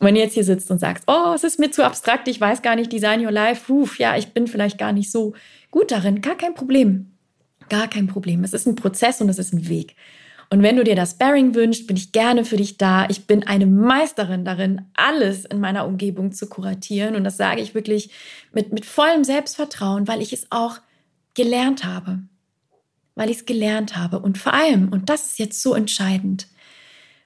Und 0.00 0.06
wenn 0.06 0.14
du 0.14 0.20
jetzt 0.20 0.34
hier 0.34 0.44
sitzt 0.44 0.70
und 0.70 0.78
sagst, 0.78 1.04
oh, 1.06 1.32
es 1.34 1.44
ist 1.44 1.58
mir 1.58 1.70
zu 1.70 1.84
abstrakt, 1.84 2.26
ich 2.28 2.40
weiß 2.40 2.62
gar 2.62 2.76
nicht, 2.76 2.92
Design 2.92 3.24
Your 3.24 3.32
Life, 3.32 3.72
Ruf, 3.72 3.98
ja, 3.98 4.16
ich 4.16 4.28
bin 4.28 4.46
vielleicht 4.46 4.78
gar 4.78 4.92
nicht 4.92 5.10
so 5.10 5.34
gut 5.70 5.90
darin, 5.90 6.20
gar 6.20 6.36
kein 6.36 6.54
Problem. 6.54 7.12
Gar 7.68 7.88
kein 7.88 8.06
Problem. 8.06 8.44
Es 8.44 8.52
ist 8.52 8.66
ein 8.66 8.76
Prozess 8.76 9.20
und 9.20 9.28
es 9.28 9.38
ist 9.38 9.52
ein 9.52 9.68
Weg. 9.68 9.96
Und 10.54 10.62
wenn 10.62 10.76
du 10.76 10.84
dir 10.84 10.94
das 10.94 11.14
Bearing 11.14 11.56
wünschst, 11.56 11.88
bin 11.88 11.96
ich 11.96 12.12
gerne 12.12 12.44
für 12.44 12.56
dich 12.56 12.78
da. 12.78 13.08
Ich 13.08 13.26
bin 13.26 13.44
eine 13.44 13.66
Meisterin 13.66 14.44
darin, 14.44 14.82
alles 14.94 15.44
in 15.44 15.58
meiner 15.58 15.84
Umgebung 15.84 16.30
zu 16.30 16.48
kuratieren. 16.48 17.16
Und 17.16 17.24
das 17.24 17.36
sage 17.36 17.60
ich 17.60 17.74
wirklich 17.74 18.10
mit, 18.52 18.72
mit 18.72 18.86
vollem 18.86 19.24
Selbstvertrauen, 19.24 20.06
weil 20.06 20.22
ich 20.22 20.32
es 20.32 20.46
auch 20.50 20.78
gelernt 21.34 21.84
habe. 21.84 22.20
Weil 23.16 23.30
ich 23.30 23.38
es 23.38 23.46
gelernt 23.46 23.96
habe. 23.96 24.20
Und 24.20 24.38
vor 24.38 24.54
allem, 24.54 24.90
und 24.90 25.10
das 25.10 25.26
ist 25.26 25.40
jetzt 25.40 25.60
so 25.60 25.74
entscheidend, 25.74 26.46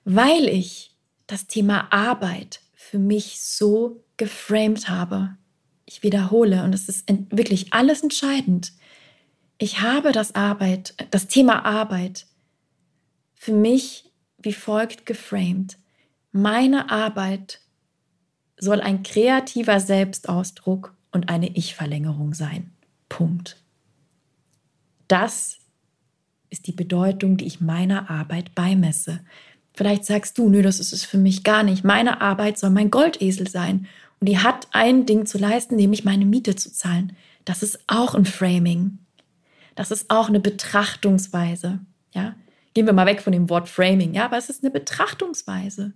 weil 0.06 0.48
ich 0.48 0.96
das 1.26 1.46
Thema 1.46 1.92
Arbeit 1.92 2.60
für 2.72 2.98
mich 2.98 3.42
so 3.42 4.02
geframed 4.16 4.88
habe. 4.88 5.36
Ich 5.84 6.02
wiederhole, 6.02 6.62
und 6.64 6.74
es 6.74 6.88
ist 6.88 7.12
wirklich 7.28 7.74
alles 7.74 8.02
entscheidend. 8.02 8.72
Ich 9.58 9.82
habe 9.82 10.12
das 10.12 10.34
Arbeit, 10.34 10.94
das 11.10 11.26
Thema 11.26 11.66
Arbeit 11.66 12.24
für 13.38 13.52
mich 13.52 14.12
wie 14.38 14.52
folgt 14.52 15.06
geframed. 15.06 15.78
Meine 16.32 16.90
Arbeit 16.90 17.60
soll 18.56 18.80
ein 18.80 19.02
kreativer 19.02 19.80
Selbstausdruck 19.80 20.94
und 21.12 21.28
eine 21.28 21.56
Ich-Verlängerung 21.56 22.34
sein. 22.34 22.72
Punkt. 23.08 23.56
Das 25.06 25.58
ist 26.50 26.66
die 26.66 26.72
Bedeutung, 26.72 27.36
die 27.36 27.46
ich 27.46 27.60
meiner 27.60 28.10
Arbeit 28.10 28.54
beimesse. 28.54 29.20
Vielleicht 29.72 30.04
sagst 30.04 30.36
du, 30.38 30.48
nö, 30.48 30.62
das 30.62 30.80
ist 30.80 30.92
es 30.92 31.04
für 31.04 31.18
mich 31.18 31.44
gar 31.44 31.62
nicht. 31.62 31.84
Meine 31.84 32.20
Arbeit 32.20 32.58
soll 32.58 32.70
mein 32.70 32.90
Goldesel 32.90 33.48
sein. 33.48 33.86
Und 34.20 34.28
die 34.28 34.38
hat 34.38 34.66
ein 34.72 35.06
Ding 35.06 35.26
zu 35.26 35.38
leisten, 35.38 35.76
nämlich 35.76 36.04
meine 36.04 36.26
Miete 36.26 36.56
zu 36.56 36.72
zahlen. 36.72 37.16
Das 37.44 37.62
ist 37.62 37.78
auch 37.86 38.14
ein 38.14 38.26
Framing. 38.26 38.98
Das 39.76 39.92
ist 39.92 40.10
auch 40.10 40.28
eine 40.28 40.40
Betrachtungsweise. 40.40 41.78
Ja, 42.12 42.34
Gehen 42.74 42.86
wir 42.86 42.92
mal 42.92 43.06
weg 43.06 43.22
von 43.22 43.32
dem 43.32 43.48
Wort 43.50 43.68
Framing, 43.68 44.14
ja, 44.14 44.26
aber 44.26 44.36
es 44.36 44.50
ist 44.50 44.62
eine 44.62 44.70
Betrachtungsweise. 44.70 45.92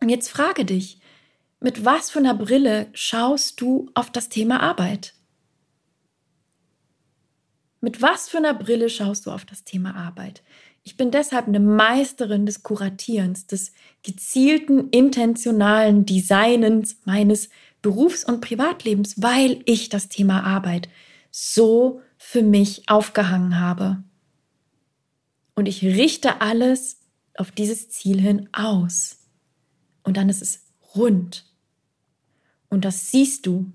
Und 0.00 0.08
jetzt 0.08 0.28
frage 0.28 0.64
dich, 0.64 1.00
mit 1.60 1.84
was 1.84 2.10
für 2.10 2.20
einer 2.20 2.34
Brille 2.34 2.88
schaust 2.92 3.60
du 3.60 3.90
auf 3.94 4.10
das 4.10 4.28
Thema 4.28 4.60
Arbeit? 4.60 5.14
Mit 7.80 8.02
was 8.02 8.28
für 8.28 8.38
einer 8.38 8.54
Brille 8.54 8.88
schaust 8.88 9.26
du 9.26 9.30
auf 9.30 9.44
das 9.44 9.64
Thema 9.64 9.94
Arbeit? 9.94 10.42
Ich 10.84 10.96
bin 10.96 11.10
deshalb 11.10 11.48
eine 11.48 11.60
Meisterin 11.60 12.46
des 12.46 12.62
Kuratierens, 12.62 13.46
des 13.46 13.72
gezielten, 14.02 14.88
intentionalen 14.90 16.06
Designens 16.06 16.98
meines 17.04 17.50
Berufs- 17.82 18.24
und 18.24 18.40
Privatlebens, 18.40 19.20
weil 19.22 19.62
ich 19.64 19.88
das 19.88 20.08
Thema 20.08 20.44
Arbeit 20.44 20.88
so 21.30 22.00
für 22.16 22.42
mich 22.42 22.88
aufgehangen 22.88 23.60
habe 23.60 24.02
und 25.58 25.66
ich 25.66 25.82
richte 25.82 26.40
alles 26.40 27.00
auf 27.34 27.50
dieses 27.50 27.88
Ziel 27.88 28.20
hin 28.20 28.48
aus. 28.52 29.16
Und 30.04 30.16
dann 30.16 30.28
ist 30.28 30.40
es 30.40 30.60
rund. 30.94 31.46
Und 32.68 32.84
das 32.84 33.10
siehst 33.10 33.44
du. 33.44 33.72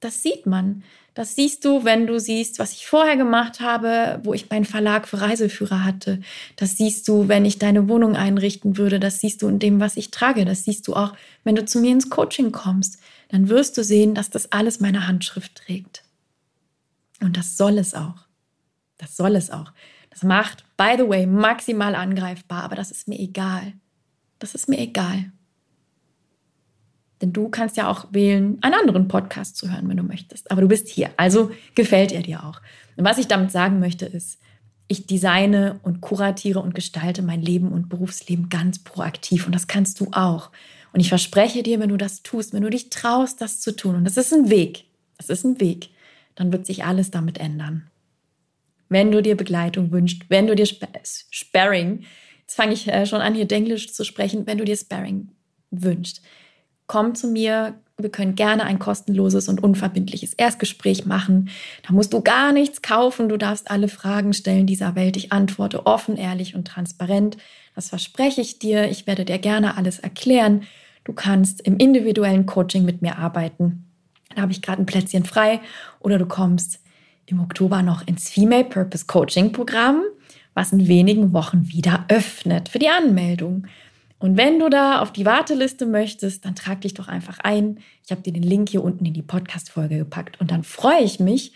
Das 0.00 0.22
sieht 0.22 0.44
man. 0.44 0.84
Das 1.14 1.34
siehst 1.34 1.64
du, 1.64 1.84
wenn 1.84 2.06
du 2.06 2.20
siehst, 2.20 2.58
was 2.58 2.72
ich 2.72 2.86
vorher 2.86 3.16
gemacht 3.16 3.60
habe, 3.60 4.20
wo 4.24 4.34
ich 4.34 4.50
meinen 4.50 4.66
Verlag 4.66 5.08
für 5.08 5.22
Reiseführer 5.22 5.84
hatte. 5.84 6.20
Das 6.56 6.76
siehst 6.76 7.08
du, 7.08 7.28
wenn 7.28 7.46
ich 7.46 7.58
deine 7.58 7.88
Wohnung 7.88 8.14
einrichten 8.14 8.76
würde. 8.76 9.00
Das 9.00 9.18
siehst 9.18 9.40
du 9.40 9.48
in 9.48 9.58
dem, 9.58 9.80
was 9.80 9.96
ich 9.96 10.10
trage. 10.10 10.44
Das 10.44 10.64
siehst 10.64 10.86
du 10.86 10.92
auch, 10.92 11.14
wenn 11.44 11.56
du 11.56 11.64
zu 11.64 11.80
mir 11.80 11.92
ins 11.92 12.10
Coaching 12.10 12.52
kommst. 12.52 12.98
Dann 13.30 13.48
wirst 13.48 13.78
du 13.78 13.84
sehen, 13.84 14.14
dass 14.14 14.28
das 14.28 14.52
alles 14.52 14.80
meine 14.80 15.06
Handschrift 15.06 15.54
trägt. 15.54 16.04
Und 17.22 17.38
das 17.38 17.56
soll 17.56 17.78
es 17.78 17.94
auch. 17.94 18.26
Das 18.98 19.16
soll 19.16 19.34
es 19.34 19.50
auch. 19.50 19.72
Das 20.16 20.22
macht, 20.22 20.64
by 20.78 20.94
the 20.96 21.06
way, 21.06 21.26
maximal 21.26 21.94
angreifbar, 21.94 22.62
aber 22.62 22.74
das 22.74 22.90
ist 22.90 23.06
mir 23.06 23.18
egal. 23.18 23.74
Das 24.38 24.54
ist 24.54 24.66
mir 24.66 24.78
egal. 24.78 25.30
Denn 27.20 27.34
du 27.34 27.50
kannst 27.50 27.76
ja 27.76 27.86
auch 27.86 28.06
wählen, 28.12 28.56
einen 28.62 28.72
anderen 28.72 29.08
Podcast 29.08 29.58
zu 29.58 29.70
hören, 29.70 29.90
wenn 29.90 29.98
du 29.98 30.02
möchtest. 30.02 30.50
Aber 30.50 30.62
du 30.62 30.68
bist 30.68 30.88
hier, 30.88 31.10
also 31.18 31.50
gefällt 31.74 32.12
er 32.12 32.22
dir 32.22 32.44
auch. 32.44 32.62
Und 32.96 33.04
was 33.04 33.18
ich 33.18 33.28
damit 33.28 33.52
sagen 33.52 33.78
möchte, 33.78 34.06
ist, 34.06 34.38
ich 34.88 35.06
designe 35.06 35.80
und 35.82 36.00
kuratiere 36.00 36.60
und 36.60 36.74
gestalte 36.74 37.20
mein 37.20 37.42
Leben 37.42 37.70
und 37.70 37.90
Berufsleben 37.90 38.48
ganz 38.48 38.78
proaktiv. 38.78 39.44
Und 39.44 39.54
das 39.54 39.66
kannst 39.66 40.00
du 40.00 40.08
auch. 40.12 40.50
Und 40.94 41.00
ich 41.00 41.10
verspreche 41.10 41.62
dir, 41.62 41.78
wenn 41.78 41.90
du 41.90 41.98
das 41.98 42.22
tust, 42.22 42.54
wenn 42.54 42.62
du 42.62 42.70
dich 42.70 42.88
traust, 42.88 43.42
das 43.42 43.60
zu 43.60 43.76
tun, 43.76 43.96
und 43.96 44.04
das 44.04 44.16
ist 44.16 44.32
ein 44.32 44.48
Weg, 44.48 44.86
das 45.18 45.28
ist 45.28 45.44
ein 45.44 45.60
Weg, 45.60 45.90
dann 46.36 46.52
wird 46.52 46.64
sich 46.64 46.86
alles 46.86 47.10
damit 47.10 47.36
ändern 47.36 47.90
wenn 48.88 49.10
du 49.10 49.22
dir 49.22 49.36
Begleitung 49.36 49.90
wünschst, 49.92 50.22
wenn 50.28 50.46
du 50.46 50.54
dir 50.54 50.64
Sp 50.68 50.86
Sparring, 51.30 52.04
jetzt 52.40 52.54
fange 52.54 52.72
ich 52.72 52.88
äh, 52.88 53.06
schon 53.06 53.20
an, 53.20 53.34
hier 53.34 53.46
Denglisch 53.46 53.92
zu 53.92 54.04
sprechen, 54.04 54.46
wenn 54.46 54.58
du 54.58 54.64
dir 54.64 54.76
Sparring 54.76 55.30
wünschst, 55.70 56.22
komm 56.86 57.14
zu 57.14 57.28
mir. 57.28 57.74
Wir 57.98 58.10
können 58.10 58.34
gerne 58.34 58.64
ein 58.64 58.78
kostenloses 58.78 59.48
und 59.48 59.62
unverbindliches 59.62 60.34
Erstgespräch 60.34 61.06
machen. 61.06 61.48
Da 61.86 61.94
musst 61.94 62.12
du 62.12 62.20
gar 62.20 62.52
nichts 62.52 62.82
kaufen. 62.82 63.30
Du 63.30 63.38
darfst 63.38 63.70
alle 63.70 63.88
Fragen 63.88 64.34
stellen 64.34 64.66
dieser 64.66 64.94
Welt. 64.94 65.16
Ich 65.16 65.32
antworte 65.32 65.86
offen, 65.86 66.18
ehrlich 66.18 66.54
und 66.54 66.68
transparent. 66.68 67.38
Das 67.74 67.88
verspreche 67.88 68.42
ich 68.42 68.58
dir. 68.58 68.90
Ich 68.90 69.06
werde 69.06 69.24
dir 69.24 69.38
gerne 69.38 69.78
alles 69.78 69.98
erklären. 69.98 70.64
Du 71.04 71.14
kannst 71.14 71.62
im 71.62 71.78
individuellen 71.78 72.44
Coaching 72.44 72.84
mit 72.84 73.00
mir 73.00 73.16
arbeiten. 73.16 73.86
Da 74.34 74.42
habe 74.42 74.52
ich 74.52 74.60
gerade 74.60 74.82
ein 74.82 74.86
Plätzchen 74.86 75.24
frei. 75.24 75.60
Oder 76.00 76.18
du 76.18 76.26
kommst 76.26 76.80
im 77.26 77.40
Oktober 77.40 77.82
noch 77.82 78.06
ins 78.06 78.30
Female 78.30 78.64
Purpose 78.64 79.06
Coaching 79.06 79.52
Programm, 79.52 80.02
was 80.54 80.72
in 80.72 80.88
wenigen 80.88 81.32
Wochen 81.32 81.68
wieder 81.68 82.04
öffnet 82.08 82.68
für 82.68 82.78
die 82.78 82.88
Anmeldung. 82.88 83.66
Und 84.18 84.36
wenn 84.38 84.58
du 84.58 84.70
da 84.70 85.00
auf 85.00 85.12
die 85.12 85.26
Warteliste 85.26 85.84
möchtest, 85.84 86.44
dann 86.44 86.54
trag 86.54 86.80
dich 86.80 86.94
doch 86.94 87.08
einfach 87.08 87.38
ein. 87.40 87.80
Ich 88.04 88.10
habe 88.10 88.22
dir 88.22 88.32
den 88.32 88.42
Link 88.42 88.70
hier 88.70 88.82
unten 88.82 89.04
in 89.04 89.12
die 89.12 89.22
Podcast-Folge 89.22 89.98
gepackt. 89.98 90.40
Und 90.40 90.50
dann 90.50 90.62
freue 90.62 91.02
ich 91.02 91.20
mich, 91.20 91.52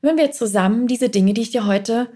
wenn 0.00 0.16
wir 0.16 0.30
zusammen 0.30 0.86
diese 0.86 1.08
Dinge, 1.08 1.34
die 1.34 1.42
ich 1.42 1.50
dir 1.50 1.66
heute 1.66 2.08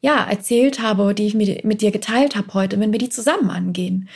ja, 0.00 0.24
erzählt 0.24 0.80
habe, 0.80 1.14
die 1.14 1.26
ich 1.26 1.34
mit 1.34 1.80
dir 1.80 1.90
geteilt 1.90 2.34
habe 2.34 2.54
heute, 2.54 2.80
wenn 2.80 2.92
wir 2.92 2.98
die 2.98 3.08
zusammen 3.08 3.50
angehen. 3.50 4.08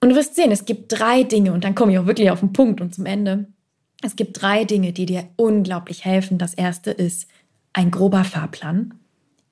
Und 0.00 0.10
du 0.10 0.16
wirst 0.16 0.34
sehen, 0.34 0.50
es 0.50 0.64
gibt 0.64 0.98
drei 0.98 1.22
Dinge, 1.22 1.52
und 1.52 1.64
dann 1.64 1.74
komme 1.74 1.92
ich 1.92 1.98
auch 1.98 2.06
wirklich 2.06 2.30
auf 2.30 2.40
den 2.40 2.52
Punkt 2.52 2.80
und 2.80 2.94
zum 2.94 3.06
Ende. 3.06 3.46
Es 4.02 4.16
gibt 4.16 4.40
drei 4.40 4.64
Dinge, 4.64 4.92
die 4.92 5.06
dir 5.06 5.28
unglaublich 5.36 6.04
helfen. 6.04 6.38
Das 6.38 6.54
erste 6.54 6.90
ist 6.90 7.28
ein 7.72 7.90
grober 7.90 8.24
Fahrplan, 8.24 8.94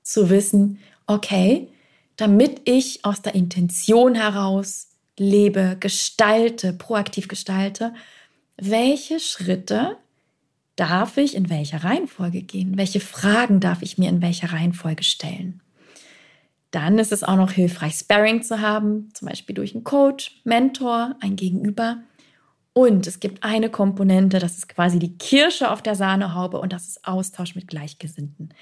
zu 0.03 0.29
wissen, 0.29 0.79
okay, 1.05 1.69
damit 2.15 2.61
ich 2.65 3.05
aus 3.05 3.21
der 3.21 3.35
Intention 3.35 4.15
heraus 4.15 4.87
lebe, 5.17 5.77
gestalte, 5.79 6.73
proaktiv 6.73 7.27
gestalte, 7.27 7.93
welche 8.57 9.19
Schritte 9.19 9.97
darf 10.75 11.17
ich 11.17 11.35
in 11.35 11.49
welcher 11.49 11.83
Reihenfolge 11.83 12.41
gehen? 12.41 12.77
Welche 12.77 12.99
Fragen 12.99 13.59
darf 13.59 13.81
ich 13.81 13.97
mir 13.97 14.09
in 14.09 14.21
welcher 14.21 14.53
Reihenfolge 14.53 15.03
stellen? 15.03 15.61
Dann 16.71 16.99
ist 16.99 17.11
es 17.11 17.23
auch 17.23 17.35
noch 17.35 17.51
hilfreich, 17.51 17.95
Sparring 17.95 18.43
zu 18.43 18.61
haben, 18.61 19.09
zum 19.13 19.27
Beispiel 19.27 19.55
durch 19.55 19.73
einen 19.73 19.83
Coach, 19.83 20.39
Mentor, 20.43 21.15
ein 21.19 21.35
Gegenüber. 21.35 21.97
Und 22.77 23.07
es 23.07 23.19
gibt 23.19 23.43
eine 23.43 23.71
Komponente, 23.71 24.37
das 24.37 24.59
ist 24.59 24.69
quasi 24.69 24.99
die 24.99 25.17
Kirsche 25.17 25.71
auf 25.71 25.81
der 25.81 25.95
Sahnehaube 25.95 26.59
und 26.59 26.71
das 26.71 26.87
ist 26.87 27.07
Austausch 27.07 27.55
mit 27.55 27.67
Gleichgesinnten. 27.67 28.53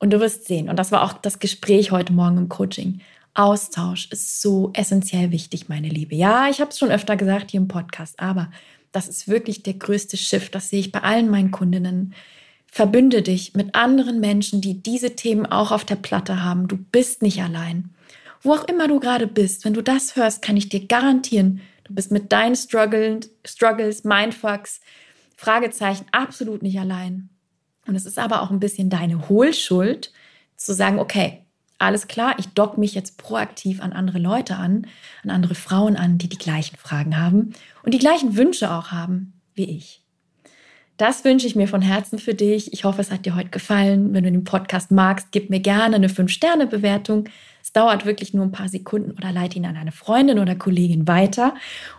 Und 0.00 0.12
du 0.12 0.18
wirst 0.18 0.48
sehen, 0.48 0.68
und 0.68 0.74
das 0.80 0.90
war 0.90 1.04
auch 1.04 1.12
das 1.12 1.38
Gespräch 1.38 1.92
heute 1.92 2.12
Morgen 2.12 2.38
im 2.38 2.48
Coaching, 2.48 3.02
Austausch 3.34 4.08
ist 4.10 4.42
so 4.42 4.72
essentiell 4.74 5.30
wichtig, 5.30 5.68
meine 5.68 5.86
Liebe. 5.86 6.16
Ja, 6.16 6.48
ich 6.48 6.60
habe 6.60 6.72
es 6.72 6.78
schon 6.80 6.90
öfter 6.90 7.14
gesagt 7.16 7.52
hier 7.52 7.60
im 7.60 7.68
Podcast, 7.68 8.18
aber 8.18 8.50
das 8.90 9.06
ist 9.06 9.28
wirklich 9.28 9.62
der 9.62 9.74
größte 9.74 10.16
Shift. 10.16 10.56
Das 10.56 10.68
sehe 10.68 10.80
ich 10.80 10.90
bei 10.90 11.04
allen 11.04 11.30
meinen 11.30 11.52
Kundinnen. 11.52 12.14
Verbünde 12.66 13.22
dich 13.22 13.54
mit 13.54 13.76
anderen 13.76 14.18
Menschen, 14.18 14.60
die 14.60 14.82
diese 14.82 15.14
Themen 15.14 15.46
auch 15.46 15.70
auf 15.70 15.84
der 15.84 15.94
Platte 15.94 16.42
haben. 16.42 16.66
Du 16.66 16.76
bist 16.76 17.22
nicht 17.22 17.40
allein. 17.40 17.90
Wo 18.40 18.54
auch 18.54 18.64
immer 18.64 18.88
du 18.88 18.98
gerade 18.98 19.28
bist, 19.28 19.64
wenn 19.64 19.74
du 19.74 19.82
das 19.82 20.16
hörst, 20.16 20.42
kann 20.42 20.56
ich 20.56 20.68
dir 20.68 20.88
garantieren, 20.88 21.60
du 21.84 21.94
bist 21.94 22.10
mit 22.10 22.32
deinen 22.32 22.56
Struggles, 22.56 24.04
Mindfucks, 24.04 24.80
Fragezeichen 25.36 26.06
absolut 26.12 26.62
nicht 26.62 26.78
allein. 26.78 27.28
Und 27.86 27.94
es 27.94 28.06
ist 28.06 28.18
aber 28.18 28.42
auch 28.42 28.50
ein 28.50 28.60
bisschen 28.60 28.90
deine 28.90 29.28
Hohlschuld, 29.28 30.12
zu 30.56 30.74
sagen, 30.74 30.98
okay, 30.98 31.44
alles 31.78 32.06
klar, 32.06 32.36
ich 32.38 32.48
dock 32.48 32.78
mich 32.78 32.94
jetzt 32.94 33.18
proaktiv 33.18 33.82
an 33.82 33.92
andere 33.92 34.18
Leute 34.18 34.56
an, 34.56 34.86
an 35.24 35.30
andere 35.30 35.56
Frauen 35.56 35.96
an, 35.96 36.18
die 36.18 36.28
die 36.28 36.38
gleichen 36.38 36.76
Fragen 36.76 37.18
haben 37.18 37.54
und 37.82 37.92
die 37.92 37.98
gleichen 37.98 38.36
Wünsche 38.36 38.70
auch 38.70 38.92
haben 38.92 39.32
wie 39.54 39.64
ich. 39.64 40.01
Das 41.02 41.24
wünsche 41.24 41.48
ich 41.48 41.56
mir 41.56 41.66
von 41.66 41.82
Herzen 41.82 42.20
für 42.20 42.32
dich. 42.32 42.72
Ich 42.72 42.84
hoffe, 42.84 43.00
es 43.00 43.10
hat 43.10 43.26
dir 43.26 43.34
heute 43.34 43.48
gefallen. 43.48 44.14
Wenn 44.14 44.22
du 44.22 44.30
den 44.30 44.44
Podcast 44.44 44.92
magst, 44.92 45.32
gib 45.32 45.50
mir 45.50 45.58
gerne 45.58 45.96
eine 45.96 46.06
5-Sterne-Bewertung. 46.06 47.24
Es 47.60 47.72
dauert 47.72 48.06
wirklich 48.06 48.34
nur 48.34 48.44
ein 48.44 48.52
paar 48.52 48.68
Sekunden 48.68 49.10
oder 49.10 49.32
leite 49.32 49.56
ihn 49.56 49.66
an 49.66 49.76
eine 49.76 49.90
Freundin 49.90 50.38
oder 50.38 50.54
Kollegin 50.54 51.08
weiter. 51.08 51.54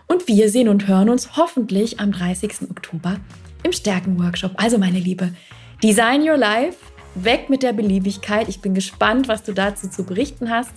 Und 0.06 0.26
wir 0.26 0.48
sehen 0.48 0.70
und 0.70 0.88
hören 0.88 1.10
uns 1.10 1.36
hoffentlich 1.36 2.00
am 2.00 2.12
30. 2.12 2.70
Oktober 2.70 3.18
im 3.62 3.72
Stärken-Workshop. 3.72 4.52
Also 4.56 4.78
meine 4.78 5.00
Liebe, 5.00 5.34
Design 5.82 6.26
Your 6.26 6.38
Life 6.38 6.78
weg 7.14 7.50
mit 7.50 7.62
der 7.62 7.74
Beliebigkeit. 7.74 8.48
Ich 8.48 8.62
bin 8.62 8.72
gespannt, 8.72 9.28
was 9.28 9.42
du 9.42 9.52
dazu 9.52 9.90
zu 9.90 10.04
berichten 10.04 10.48
hast. 10.48 10.72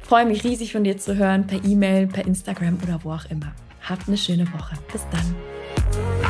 Freue 0.00 0.26
mich 0.26 0.42
riesig 0.42 0.72
von 0.72 0.82
dir 0.82 0.98
zu 0.98 1.14
hören 1.14 1.46
per 1.46 1.64
E-Mail, 1.64 2.08
per 2.08 2.26
Instagram 2.26 2.80
oder 2.82 2.98
wo 3.04 3.12
auch 3.12 3.26
immer. 3.30 3.54
Habt 3.88 4.08
eine 4.08 4.16
schöne 4.16 4.52
Woche. 4.52 4.74
Bis 4.92 5.02
dann. 5.12 6.23